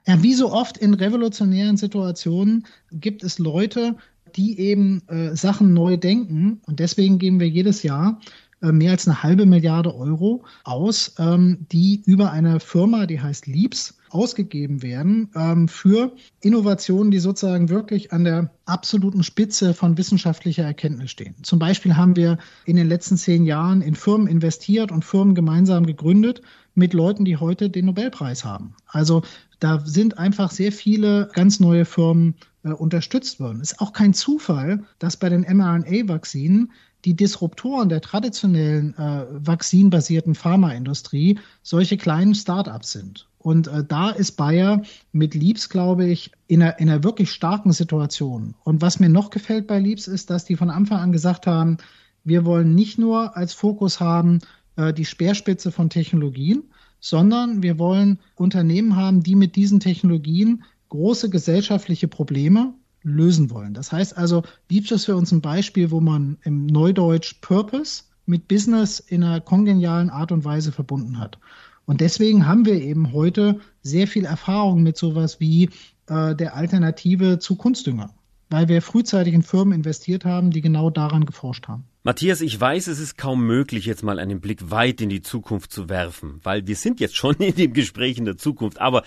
Ja, 0.06 0.22
wie 0.22 0.34
so 0.34 0.52
oft 0.52 0.76
in 0.76 0.92
revolutionären 0.92 1.78
Situationen 1.78 2.66
gibt 2.92 3.24
es 3.24 3.38
Leute, 3.38 3.96
die 4.36 4.60
eben 4.60 5.00
äh, 5.08 5.34
Sachen 5.34 5.72
neu 5.72 5.96
denken. 5.96 6.60
Und 6.66 6.78
deswegen 6.78 7.18
geben 7.18 7.40
wir 7.40 7.48
jedes 7.48 7.82
Jahr 7.82 8.20
äh, 8.62 8.70
mehr 8.70 8.90
als 8.90 9.08
eine 9.08 9.22
halbe 9.22 9.46
Milliarde 9.46 9.94
Euro 9.94 10.44
aus, 10.62 11.14
ähm, 11.18 11.66
die 11.72 12.02
über 12.04 12.32
eine 12.32 12.60
Firma, 12.60 13.06
die 13.06 13.20
heißt 13.20 13.46
Leaps, 13.46 13.96
ausgegeben 14.16 14.82
werden 14.82 15.30
ähm, 15.34 15.68
für 15.68 16.12
Innovationen, 16.40 17.10
die 17.10 17.18
sozusagen 17.18 17.68
wirklich 17.68 18.12
an 18.12 18.24
der 18.24 18.50
absoluten 18.64 19.22
Spitze 19.22 19.74
von 19.74 19.98
wissenschaftlicher 19.98 20.64
Erkenntnis 20.64 21.10
stehen. 21.10 21.34
Zum 21.42 21.58
Beispiel 21.58 21.96
haben 21.96 22.16
wir 22.16 22.38
in 22.64 22.76
den 22.76 22.88
letzten 22.88 23.18
zehn 23.18 23.44
Jahren 23.44 23.82
in 23.82 23.94
Firmen 23.94 24.26
investiert 24.26 24.90
und 24.90 25.04
Firmen 25.04 25.34
gemeinsam 25.34 25.84
gegründet 25.84 26.40
mit 26.74 26.94
Leuten, 26.94 27.24
die 27.24 27.36
heute 27.36 27.68
den 27.68 27.84
Nobelpreis 27.84 28.44
haben. 28.44 28.74
Also 28.86 29.22
da 29.60 29.84
sind 29.84 30.18
einfach 30.18 30.50
sehr 30.50 30.72
viele 30.72 31.28
ganz 31.34 31.60
neue 31.60 31.84
Firmen 31.84 32.34
äh, 32.64 32.70
unterstützt 32.70 33.38
worden. 33.38 33.60
Es 33.60 33.72
ist 33.72 33.80
auch 33.80 33.92
kein 33.92 34.14
Zufall, 34.14 34.84
dass 34.98 35.16
bei 35.16 35.28
den 35.28 35.42
mRNA-Vakzinen 35.42 36.72
die 37.04 37.14
Disruptoren 37.14 37.88
der 37.88 38.00
traditionellen 38.00 38.94
äh, 38.98 39.26
vakzinbasierten 39.30 40.34
Pharmaindustrie 40.34 41.38
solche 41.62 41.96
kleinen 41.96 42.34
Startups 42.34 42.90
sind. 42.92 43.28
Und 43.46 43.68
äh, 43.68 43.84
da 43.84 44.10
ist 44.10 44.32
Bayer 44.32 44.82
mit 45.12 45.34
Liebs, 45.34 45.68
glaube 45.68 46.04
ich, 46.04 46.32
in 46.48 46.62
einer, 46.62 46.80
in 46.80 46.90
einer 46.90 47.04
wirklich 47.04 47.30
starken 47.30 47.70
Situation. 47.70 48.56
Und 48.64 48.82
was 48.82 48.98
mir 48.98 49.08
noch 49.08 49.30
gefällt 49.30 49.68
bei 49.68 49.78
Liebs 49.78 50.08
ist, 50.08 50.30
dass 50.30 50.44
die 50.44 50.56
von 50.56 50.68
Anfang 50.68 50.98
an 50.98 51.12
gesagt 51.12 51.46
haben, 51.46 51.76
wir 52.24 52.44
wollen 52.44 52.74
nicht 52.74 52.98
nur 52.98 53.36
als 53.36 53.52
Fokus 53.52 54.00
haben 54.00 54.40
äh, 54.74 54.92
die 54.92 55.04
Speerspitze 55.04 55.70
von 55.70 55.90
Technologien, 55.90 56.64
sondern 56.98 57.62
wir 57.62 57.78
wollen 57.78 58.18
Unternehmen 58.34 58.96
haben, 58.96 59.22
die 59.22 59.36
mit 59.36 59.54
diesen 59.54 59.78
Technologien 59.78 60.64
große 60.88 61.30
gesellschaftliche 61.30 62.08
Probleme 62.08 62.74
lösen 63.04 63.48
wollen. 63.50 63.74
Das 63.74 63.92
heißt 63.92 64.18
also, 64.18 64.42
Liebs 64.68 64.90
ist 64.90 65.04
für 65.04 65.14
uns 65.14 65.30
ein 65.30 65.40
Beispiel, 65.40 65.92
wo 65.92 66.00
man 66.00 66.38
im 66.42 66.66
Neudeutsch 66.66 67.36
Purpose 67.42 68.02
mit 68.26 68.48
Business 68.48 68.98
in 68.98 69.22
einer 69.22 69.40
kongenialen 69.40 70.10
Art 70.10 70.32
und 70.32 70.44
Weise 70.44 70.72
verbunden 70.72 71.20
hat. 71.20 71.38
Und 71.86 72.00
deswegen 72.00 72.46
haben 72.46 72.66
wir 72.66 72.74
eben 72.74 73.12
heute 73.12 73.60
sehr 73.80 74.08
viel 74.08 74.24
Erfahrung 74.24 74.82
mit 74.82 74.96
sowas 74.96 75.40
wie 75.40 75.70
äh, 76.08 76.34
der 76.34 76.54
Alternative 76.56 77.38
zu 77.38 77.54
Kunstdünger, 77.54 78.10
weil 78.50 78.68
wir 78.68 78.82
frühzeitig 78.82 79.32
in 79.32 79.42
Firmen 79.42 79.72
investiert 79.72 80.24
haben, 80.24 80.50
die 80.50 80.60
genau 80.60 80.90
daran 80.90 81.26
geforscht 81.26 81.68
haben. 81.68 81.84
Matthias, 82.02 82.40
ich 82.40 82.60
weiß, 82.60 82.88
es 82.88 83.00
ist 83.00 83.16
kaum 83.18 83.46
möglich, 83.46 83.86
jetzt 83.86 84.02
mal 84.02 84.18
einen 84.18 84.40
Blick 84.40 84.70
weit 84.70 85.00
in 85.00 85.08
die 85.08 85.22
Zukunft 85.22 85.72
zu 85.72 85.88
werfen, 85.88 86.40
weil 86.42 86.66
wir 86.66 86.76
sind 86.76 87.00
jetzt 87.00 87.16
schon 87.16 87.34
in 87.38 87.54
dem 87.54 87.72
Gespräch 87.72 88.18
in 88.18 88.24
der 88.24 88.36
Zukunft. 88.36 88.80
Aber 88.80 89.02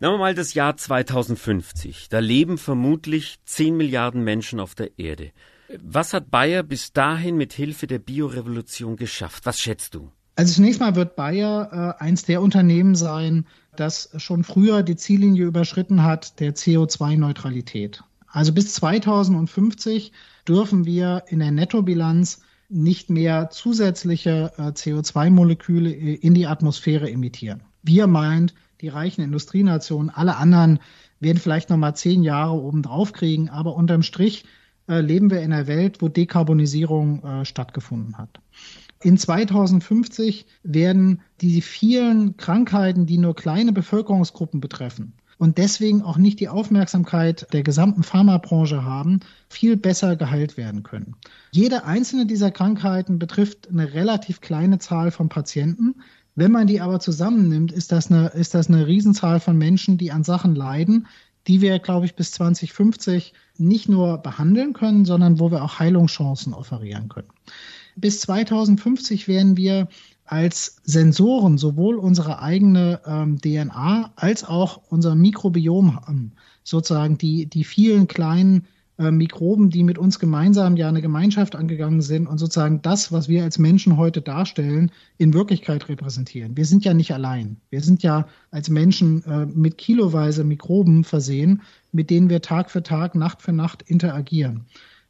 nehmen 0.00 0.14
wir 0.14 0.18
mal 0.18 0.34
das 0.34 0.54
Jahr 0.54 0.76
2050. 0.76 2.08
Da 2.08 2.18
leben 2.18 2.58
vermutlich 2.58 3.38
10 3.44 3.76
Milliarden 3.76 4.22
Menschen 4.22 4.60
auf 4.60 4.74
der 4.74 4.98
Erde. 4.98 5.30
Was 5.82 6.12
hat 6.12 6.30
Bayer 6.30 6.62
bis 6.62 6.92
dahin 6.92 7.36
mit 7.36 7.52
Hilfe 7.52 7.86
der 7.86 7.98
Biorevolution 7.98 8.96
geschafft? 8.96 9.46
Was 9.46 9.60
schätzt 9.60 9.94
du? 9.94 10.12
Also 10.36 10.54
zunächst 10.54 10.80
mal 10.80 10.96
wird 10.96 11.16
Bayer 11.16 11.96
äh, 12.00 12.02
eins 12.02 12.24
der 12.24 12.42
Unternehmen 12.42 12.94
sein, 12.94 13.46
das 13.76 14.10
schon 14.16 14.44
früher 14.44 14.82
die 14.82 14.96
Ziellinie 14.96 15.44
überschritten 15.44 16.02
hat 16.02 16.40
der 16.40 16.54
CO2-Neutralität. 16.54 18.02
Also 18.28 18.52
bis 18.52 18.74
2050 18.74 20.12
dürfen 20.46 20.84
wir 20.86 21.24
in 21.28 21.38
der 21.38 21.52
Nettobilanz 21.52 22.40
nicht 22.68 23.10
mehr 23.10 23.50
zusätzliche 23.50 24.52
äh, 24.56 24.62
CO2-Moleküle 24.62 25.90
äh, 25.90 26.14
in 26.14 26.34
die 26.34 26.46
Atmosphäre 26.46 27.10
emittieren. 27.10 27.62
Wir 27.82 28.06
meint, 28.06 28.54
die 28.80 28.88
reichen 28.88 29.22
Industrienationen, 29.22 30.10
alle 30.10 30.36
anderen 30.36 30.80
werden 31.20 31.38
vielleicht 31.38 31.70
noch 31.70 31.76
mal 31.76 31.94
zehn 31.94 32.22
Jahre 32.22 32.54
obendrauf 32.54 33.12
kriegen, 33.12 33.50
aber 33.50 33.76
unterm 33.76 34.02
Strich 34.02 34.44
äh, 34.88 35.00
leben 35.00 35.30
wir 35.30 35.40
in 35.40 35.52
einer 35.52 35.66
Welt, 35.66 36.02
wo 36.02 36.08
Dekarbonisierung 36.08 37.22
äh, 37.22 37.44
stattgefunden 37.44 38.18
hat. 38.18 38.40
In 39.04 39.18
2050 39.18 40.46
werden 40.62 41.20
die 41.42 41.60
vielen 41.60 42.38
Krankheiten, 42.38 43.04
die 43.04 43.18
nur 43.18 43.36
kleine 43.36 43.74
Bevölkerungsgruppen 43.74 44.62
betreffen 44.62 45.12
und 45.36 45.58
deswegen 45.58 46.00
auch 46.00 46.16
nicht 46.16 46.40
die 46.40 46.48
Aufmerksamkeit 46.48 47.52
der 47.52 47.62
gesamten 47.62 48.02
Pharmabranche 48.02 48.82
haben, 48.82 49.20
viel 49.50 49.76
besser 49.76 50.16
geheilt 50.16 50.56
werden 50.56 50.84
können. 50.84 51.16
Jede 51.50 51.84
einzelne 51.84 52.24
dieser 52.24 52.50
Krankheiten 52.50 53.18
betrifft 53.18 53.68
eine 53.68 53.92
relativ 53.92 54.40
kleine 54.40 54.78
Zahl 54.78 55.10
von 55.10 55.28
Patienten. 55.28 55.96
Wenn 56.34 56.50
man 56.50 56.66
die 56.66 56.80
aber 56.80 56.98
zusammennimmt, 56.98 57.72
ist 57.72 57.92
das 57.92 58.10
eine, 58.10 58.28
ist 58.28 58.54
das 58.54 58.68
eine 58.68 58.86
Riesenzahl 58.86 59.38
von 59.38 59.58
Menschen, 59.58 59.98
die 59.98 60.12
an 60.12 60.24
Sachen 60.24 60.54
leiden, 60.54 61.08
die 61.46 61.60
wir, 61.60 61.78
glaube 61.78 62.06
ich, 62.06 62.14
bis 62.14 62.32
2050 62.32 63.34
nicht 63.58 63.90
nur 63.90 64.16
behandeln 64.16 64.72
können, 64.72 65.04
sondern 65.04 65.38
wo 65.40 65.50
wir 65.50 65.62
auch 65.62 65.78
Heilungschancen 65.78 66.54
offerieren 66.54 67.10
können. 67.10 67.28
Bis 67.96 68.20
2050 68.20 69.28
werden 69.28 69.56
wir 69.56 69.88
als 70.24 70.76
Sensoren 70.84 71.58
sowohl 71.58 71.96
unsere 71.96 72.40
eigene 72.40 73.00
ähm, 73.06 73.38
DNA 73.40 74.12
als 74.16 74.44
auch 74.44 74.80
unser 74.88 75.14
Mikrobiom 75.14 75.96
haben. 75.96 76.32
Sozusagen 76.62 77.18
die, 77.18 77.46
die 77.46 77.64
vielen 77.64 78.08
kleinen 78.08 78.66
äh, 78.96 79.10
Mikroben, 79.10 79.70
die 79.70 79.82
mit 79.82 79.98
uns 79.98 80.18
gemeinsam 80.18 80.76
ja 80.76 80.88
eine 80.88 81.02
Gemeinschaft 81.02 81.56
angegangen 81.56 82.00
sind 82.00 82.28
und 82.28 82.38
sozusagen 82.38 82.80
das, 82.80 83.10
was 83.10 83.28
wir 83.28 83.42
als 83.42 83.58
Menschen 83.58 83.96
heute 83.96 84.22
darstellen, 84.22 84.92
in 85.18 85.34
Wirklichkeit 85.34 85.88
repräsentieren. 85.88 86.56
Wir 86.56 86.64
sind 86.64 86.84
ja 86.84 86.94
nicht 86.94 87.12
allein. 87.12 87.56
Wir 87.70 87.80
sind 87.80 88.02
ja 88.02 88.28
als 88.52 88.70
Menschen 88.70 89.24
äh, 89.24 89.46
mit 89.46 89.78
kiloweise 89.78 90.44
Mikroben 90.44 91.02
versehen, 91.02 91.62
mit 91.90 92.08
denen 92.08 92.30
wir 92.30 92.40
Tag 92.40 92.70
für 92.70 92.82
Tag, 92.82 93.14
Nacht 93.16 93.42
für 93.42 93.52
Nacht 93.52 93.82
interagieren. 93.82 94.66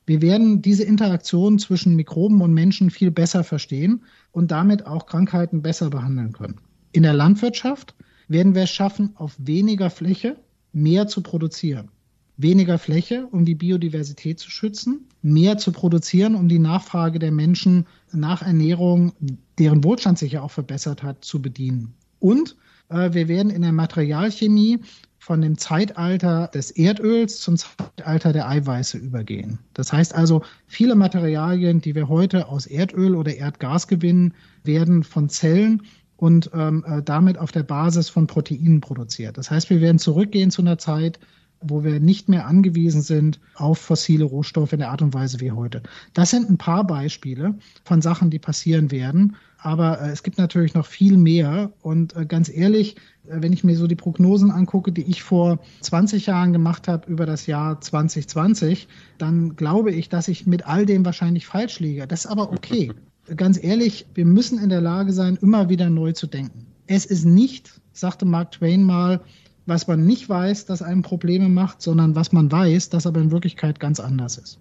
Wir 0.06 0.20
werden 0.20 0.60
diese 0.60 0.84
Interaktion 0.84 1.58
zwischen 1.58 1.96
Mikroben 1.96 2.42
und 2.42 2.52
Menschen 2.52 2.90
viel 2.90 3.10
besser 3.10 3.42
verstehen 3.42 4.02
und 4.32 4.50
damit 4.50 4.86
auch 4.86 5.06
Krankheiten 5.06 5.62
besser 5.62 5.90
behandeln 5.90 6.32
können. 6.32 6.60
In 6.92 7.02
der 7.02 7.14
Landwirtschaft 7.14 7.94
werden 8.28 8.54
wir 8.54 8.62
es 8.62 8.70
schaffen, 8.70 9.10
auf 9.14 9.34
weniger 9.38 9.90
Fläche 9.90 10.36
mehr 10.72 11.06
zu 11.06 11.22
produzieren. 11.22 11.88
Weniger 12.36 12.78
Fläche, 12.78 13.26
um 13.30 13.44
die 13.44 13.54
Biodiversität 13.54 14.40
zu 14.40 14.50
schützen, 14.50 15.06
mehr 15.22 15.56
zu 15.56 15.70
produzieren, 15.72 16.34
um 16.34 16.48
die 16.48 16.58
Nachfrage 16.58 17.18
der 17.18 17.30
Menschen 17.30 17.86
nach 18.12 18.42
Ernährung, 18.42 19.12
deren 19.58 19.84
Wohlstand 19.84 20.18
sich 20.18 20.32
ja 20.32 20.42
auch 20.42 20.50
verbessert 20.50 21.02
hat, 21.02 21.24
zu 21.24 21.40
bedienen. 21.40 21.94
Und 22.18 22.56
äh, 22.88 23.12
wir 23.12 23.28
werden 23.28 23.50
in 23.50 23.62
der 23.62 23.72
Materialchemie 23.72 24.80
von 25.24 25.40
dem 25.40 25.56
Zeitalter 25.56 26.48
des 26.48 26.70
Erdöls 26.70 27.40
zum 27.40 27.56
Zeitalter 27.56 28.34
der 28.34 28.46
Eiweiße 28.46 28.98
übergehen. 28.98 29.58
Das 29.72 29.90
heißt 29.90 30.14
also, 30.14 30.42
viele 30.66 30.96
Materialien, 30.96 31.80
die 31.80 31.94
wir 31.94 32.10
heute 32.10 32.46
aus 32.48 32.66
Erdöl 32.66 33.14
oder 33.14 33.34
Erdgas 33.34 33.88
gewinnen, 33.88 34.34
werden 34.64 35.02
von 35.02 35.30
Zellen 35.30 35.80
und 36.18 36.50
ähm, 36.52 36.84
äh, 36.86 37.02
damit 37.02 37.38
auf 37.38 37.52
der 37.52 37.62
Basis 37.62 38.10
von 38.10 38.26
Proteinen 38.26 38.82
produziert. 38.82 39.38
Das 39.38 39.50
heißt, 39.50 39.70
wir 39.70 39.80
werden 39.80 39.98
zurückgehen 39.98 40.50
zu 40.50 40.60
einer 40.60 40.76
Zeit, 40.76 41.18
wo 41.60 41.84
wir 41.84 42.00
nicht 42.00 42.28
mehr 42.28 42.46
angewiesen 42.46 43.02
sind 43.02 43.40
auf 43.54 43.78
fossile 43.78 44.24
Rohstoffe 44.24 44.72
in 44.72 44.80
der 44.80 44.90
Art 44.90 45.02
und 45.02 45.14
Weise 45.14 45.40
wie 45.40 45.52
heute. 45.52 45.82
Das 46.12 46.30
sind 46.30 46.50
ein 46.50 46.58
paar 46.58 46.86
Beispiele 46.86 47.54
von 47.84 48.02
Sachen, 48.02 48.30
die 48.30 48.38
passieren 48.38 48.90
werden. 48.90 49.36
Aber 49.58 50.00
äh, 50.00 50.10
es 50.10 50.22
gibt 50.22 50.36
natürlich 50.36 50.74
noch 50.74 50.86
viel 50.86 51.16
mehr. 51.16 51.72
Und 51.80 52.14
äh, 52.14 52.26
ganz 52.26 52.50
ehrlich, 52.50 52.96
äh, 53.26 53.40
wenn 53.40 53.54
ich 53.54 53.64
mir 53.64 53.76
so 53.76 53.86
die 53.86 53.96
Prognosen 53.96 54.50
angucke, 54.50 54.92
die 54.92 55.02
ich 55.02 55.22
vor 55.22 55.58
20 55.80 56.26
Jahren 56.26 56.52
gemacht 56.52 56.86
habe 56.86 57.10
über 57.10 57.24
das 57.24 57.46
Jahr 57.46 57.80
2020, 57.80 58.88
dann 59.16 59.56
glaube 59.56 59.90
ich, 59.90 60.10
dass 60.10 60.28
ich 60.28 60.46
mit 60.46 60.66
all 60.66 60.84
dem 60.84 61.04
wahrscheinlich 61.06 61.46
falsch 61.46 61.80
liege. 61.80 62.06
Das 62.06 62.26
ist 62.26 62.30
aber 62.30 62.52
okay. 62.52 62.92
ganz 63.36 63.62
ehrlich, 63.62 64.06
wir 64.14 64.26
müssen 64.26 64.58
in 64.58 64.68
der 64.68 64.82
Lage 64.82 65.14
sein, 65.14 65.38
immer 65.40 65.70
wieder 65.70 65.88
neu 65.88 66.12
zu 66.12 66.26
denken. 66.26 66.66
Es 66.86 67.06
ist 67.06 67.24
nicht, 67.24 67.80
sagte 67.92 68.26
Mark 68.26 68.52
Twain 68.52 68.82
mal, 68.82 69.22
was 69.66 69.86
man 69.86 70.04
nicht 70.04 70.28
weiß, 70.28 70.66
das 70.66 70.82
einem 70.82 71.02
Probleme 71.02 71.48
macht, 71.48 71.80
sondern 71.80 72.14
was 72.14 72.32
man 72.32 72.50
weiß, 72.50 72.90
das 72.90 73.06
aber 73.06 73.20
in 73.20 73.30
Wirklichkeit 73.30 73.80
ganz 73.80 74.00
anders 74.00 74.38
ist. 74.38 74.58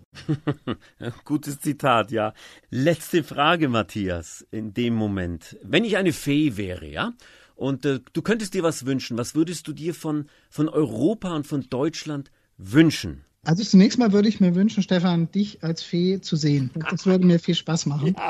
Gutes 1.26 1.60
Zitat, 1.60 2.12
ja. 2.12 2.34
Letzte 2.70 3.24
Frage, 3.24 3.70
Matthias, 3.70 4.46
in 4.52 4.74
dem 4.74 4.94
Moment. 4.94 5.58
Wenn 5.64 5.84
ich 5.84 5.98
eine 5.98 6.14
Fee 6.14 6.58
wäre, 6.58 6.88
ja, 6.88 7.14
und 7.56 7.86
äh, 7.86 8.00
du 8.14 8.22
könntest 8.22 8.54
dir 8.54 8.64
was 8.64 8.86
wünschen, 8.86 9.18
was 9.18 9.36
würdest 9.36 9.68
du 9.68 9.74
dir 9.74 9.94
von, 9.94 10.28
von 10.50 10.70
Europa 10.70 11.36
und 11.36 11.46
von 11.46 11.68
Deutschland 11.70 12.32
wünschen? 12.58 13.26
Also 13.46 13.64
zunächst 13.64 14.00
mal 14.00 14.14
würde 14.14 14.30
ich 14.30 14.40
mir 14.40 14.56
wünschen, 14.56 14.84
Stefan, 14.84 15.30
dich 15.32 15.64
als 15.64 15.84
Fee 15.84 16.22
zu 16.22 16.38
sehen. 16.38 16.72
Das 16.90 17.06
würde 17.06 17.26
mir 17.26 17.40
viel 17.40 17.56
Spaß 17.56 17.86
machen. 17.88 18.16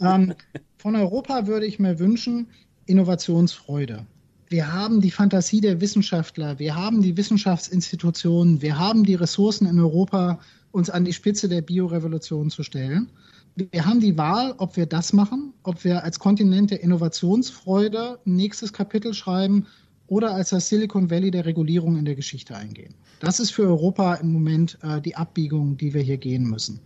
Ja. 0.00 0.14
Ähm, 0.14 0.34
von 0.76 0.94
Europa 0.94 1.46
würde 1.46 1.66
ich 1.66 1.78
mir 1.78 1.98
wünschen, 1.98 2.48
Innovationsfreude 2.86 4.06
wir 4.48 4.72
haben 4.72 5.00
die 5.00 5.10
Fantasie 5.10 5.60
der 5.60 5.80
Wissenschaftler, 5.80 6.58
wir 6.58 6.74
haben 6.74 7.02
die 7.02 7.16
Wissenschaftsinstitutionen, 7.16 8.62
wir 8.62 8.78
haben 8.78 9.04
die 9.04 9.14
Ressourcen 9.14 9.66
in 9.66 9.78
Europa, 9.78 10.40
uns 10.72 10.90
an 10.90 11.04
die 11.04 11.12
Spitze 11.12 11.48
der 11.48 11.62
Biorevolution 11.62 12.50
zu 12.50 12.62
stellen. 12.62 13.10
Wir 13.56 13.84
haben 13.84 14.00
die 14.00 14.16
Wahl, 14.16 14.54
ob 14.58 14.76
wir 14.76 14.86
das 14.86 15.12
machen, 15.12 15.52
ob 15.64 15.84
wir 15.84 16.04
als 16.04 16.18
Kontinent 16.18 16.70
der 16.70 16.82
Innovationsfreude 16.82 18.18
ein 18.24 18.36
nächstes 18.36 18.72
Kapitel 18.72 19.14
schreiben 19.14 19.66
oder 20.06 20.34
als 20.34 20.50
das 20.50 20.68
Silicon 20.68 21.10
Valley 21.10 21.30
der 21.30 21.44
Regulierung 21.44 21.96
in 21.96 22.04
der 22.04 22.14
Geschichte 22.14 22.56
eingehen. 22.56 22.94
Das 23.20 23.40
ist 23.40 23.50
für 23.50 23.64
Europa 23.64 24.14
im 24.14 24.32
Moment 24.32 24.78
äh, 24.82 25.00
die 25.00 25.16
Abbiegung, 25.16 25.76
die 25.76 25.92
wir 25.92 26.02
hier 26.02 26.18
gehen 26.18 26.44
müssen. 26.44 26.80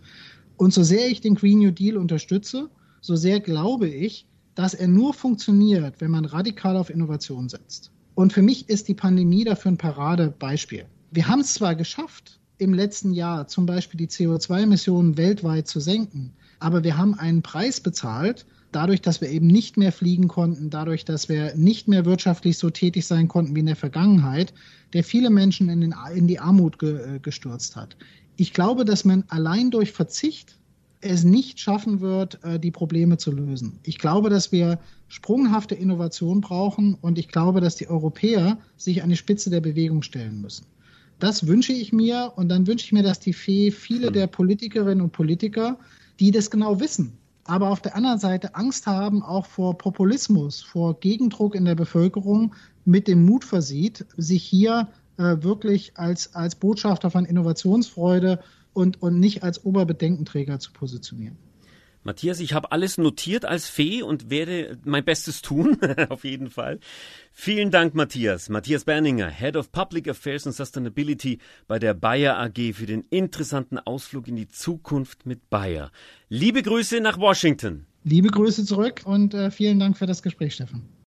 Und 0.57 0.73
so 0.73 0.83
sehr 0.83 1.07
ich 1.09 1.21
den 1.21 1.35
Green 1.35 1.59
New 1.59 1.71
Deal 1.71 1.97
unterstütze, 1.97 2.69
so 3.01 3.15
sehr 3.15 3.39
glaube 3.39 3.87
ich, 3.87 4.25
dass 4.55 4.73
er 4.73 4.87
nur 4.87 5.13
funktioniert, 5.13 5.99
wenn 5.99 6.11
man 6.11 6.25
radikal 6.25 6.77
auf 6.77 6.89
Innovation 6.89 7.49
setzt. 7.49 7.91
Und 8.15 8.33
für 8.33 8.41
mich 8.41 8.69
ist 8.69 8.87
die 8.87 8.93
Pandemie 8.93 9.43
dafür 9.43 9.71
ein 9.71 9.77
Paradebeispiel. 9.77 10.85
Wir 11.11 11.27
haben 11.27 11.41
es 11.41 11.53
zwar 11.53 11.75
geschafft, 11.75 12.39
im 12.57 12.73
letzten 12.73 13.13
Jahr 13.13 13.47
zum 13.47 13.65
Beispiel 13.65 13.97
die 13.97 14.07
CO2-Emissionen 14.07 15.17
weltweit 15.17 15.67
zu 15.67 15.79
senken, 15.79 16.33
aber 16.59 16.83
wir 16.83 16.97
haben 16.97 17.15
einen 17.15 17.41
Preis 17.41 17.79
bezahlt, 17.79 18.45
dadurch, 18.71 19.01
dass 19.01 19.21
wir 19.21 19.29
eben 19.29 19.47
nicht 19.47 19.77
mehr 19.77 19.91
fliegen 19.91 20.27
konnten, 20.27 20.69
dadurch, 20.69 21.05
dass 21.05 21.29
wir 21.29 21.55
nicht 21.55 21.87
mehr 21.87 22.05
wirtschaftlich 22.05 22.57
so 22.57 22.69
tätig 22.69 23.05
sein 23.05 23.27
konnten 23.27 23.55
wie 23.55 23.59
in 23.59 23.65
der 23.65 23.75
Vergangenheit, 23.75 24.53
der 24.93 25.03
viele 25.03 25.29
Menschen 25.29 25.69
in, 25.69 25.81
den, 25.81 25.95
in 26.15 26.27
die 26.27 26.39
Armut 26.39 26.79
ge, 26.79 27.15
äh, 27.15 27.19
gestürzt 27.19 27.75
hat. 27.75 27.97
Ich 28.35 28.53
glaube, 28.53 28.85
dass 28.85 29.05
man 29.05 29.23
allein 29.27 29.71
durch 29.71 29.91
Verzicht 29.91 30.57
es 31.03 31.23
nicht 31.23 31.59
schaffen 31.59 32.01
wird, 32.01 32.43
äh, 32.43 32.59
die 32.59 32.71
Probleme 32.71 33.17
zu 33.17 33.31
lösen. 33.31 33.79
Ich 33.83 33.99
glaube, 33.99 34.29
dass 34.29 34.51
wir 34.51 34.79
sprunghafte 35.07 35.75
Innovation 35.75 36.41
brauchen 36.41 36.95
und 37.01 37.17
ich 37.17 37.27
glaube, 37.27 37.61
dass 37.61 37.75
die 37.75 37.87
Europäer 37.87 38.57
sich 38.77 39.03
an 39.03 39.09
die 39.09 39.17
Spitze 39.17 39.49
der 39.49 39.61
Bewegung 39.61 40.01
stellen 40.01 40.41
müssen. 40.41 40.65
Das 41.19 41.47
wünsche 41.47 41.73
ich 41.73 41.93
mir 41.93 42.33
und 42.35 42.49
dann 42.49 42.67
wünsche 42.67 42.85
ich 42.85 42.91
mir, 42.91 43.03
dass 43.03 43.19
die 43.19 43.33
Fee 43.33 43.71
viele 43.71 44.11
der 44.11 44.27
Politikerinnen 44.27 45.01
und 45.01 45.11
Politiker, 45.11 45.77
die 46.19 46.31
das 46.31 46.49
genau 46.49 46.79
wissen, 46.79 47.17
aber 47.45 47.69
auf 47.69 47.81
der 47.81 47.95
anderen 47.95 48.19
Seite 48.19 48.55
Angst 48.55 48.87
haben 48.87 49.21
auch 49.21 49.45
vor 49.45 49.77
Populismus, 49.77 50.61
vor 50.61 50.99
Gegendruck 50.99 51.55
in 51.55 51.65
der 51.65 51.75
Bevölkerung, 51.75 52.55
mit 52.85 53.07
dem 53.07 53.25
Mut 53.25 53.43
versieht, 53.43 54.05
sich 54.17 54.43
hier 54.43 54.87
äh, 55.17 55.37
wirklich 55.41 55.93
als, 55.95 56.33
als 56.35 56.55
Botschafter 56.55 57.11
von 57.11 57.25
Innovationsfreude 57.25 58.39
und, 58.73 59.01
und 59.01 59.19
nicht 59.19 59.43
als 59.43 59.63
Oberbedenkenträger 59.65 60.59
zu 60.59 60.71
positionieren. 60.73 61.37
Matthias, 62.05 62.41
ich 62.41 62.53
habe 62.53 62.71
alles 62.73 62.97
notiert 62.97 63.45
als 63.45 63.69
Fee 63.69 64.01
und 64.01 64.29
werde 64.29 64.77
mein 64.83 65.05
Bestes 65.05 65.41
tun, 65.41 65.77
auf 66.09 66.25
jeden 66.25 66.49
Fall. 66.49 66.79
Vielen 67.31 67.71
Dank, 67.71 67.95
Matthias. 67.95 68.49
Matthias 68.49 68.83
Berninger, 68.83 69.29
Head 69.29 69.55
of 69.55 69.71
Public 69.71 70.09
Affairs 70.09 70.45
and 70.45 70.53
Sustainability 70.53 71.39
bei 71.67 71.79
der 71.79 71.93
Bayer 71.93 72.37
AG 72.37 72.73
für 72.73 72.85
den 72.85 73.05
interessanten 73.09 73.79
Ausflug 73.79 74.27
in 74.27 74.35
die 74.35 74.49
Zukunft 74.49 75.25
mit 75.25 75.49
Bayer. 75.49 75.91
Liebe 76.27 76.61
Grüße 76.61 76.99
nach 76.99 77.19
Washington. 77.19 77.85
Liebe 78.03 78.27
Grüße 78.27 78.65
zurück 78.65 79.01
und 79.05 79.33
äh, 79.33 79.49
vielen 79.49 79.79
Dank 79.79 79.97
für 79.97 80.05
das 80.05 80.21
Gespräch, 80.21 80.55
Stefan. 80.55 80.83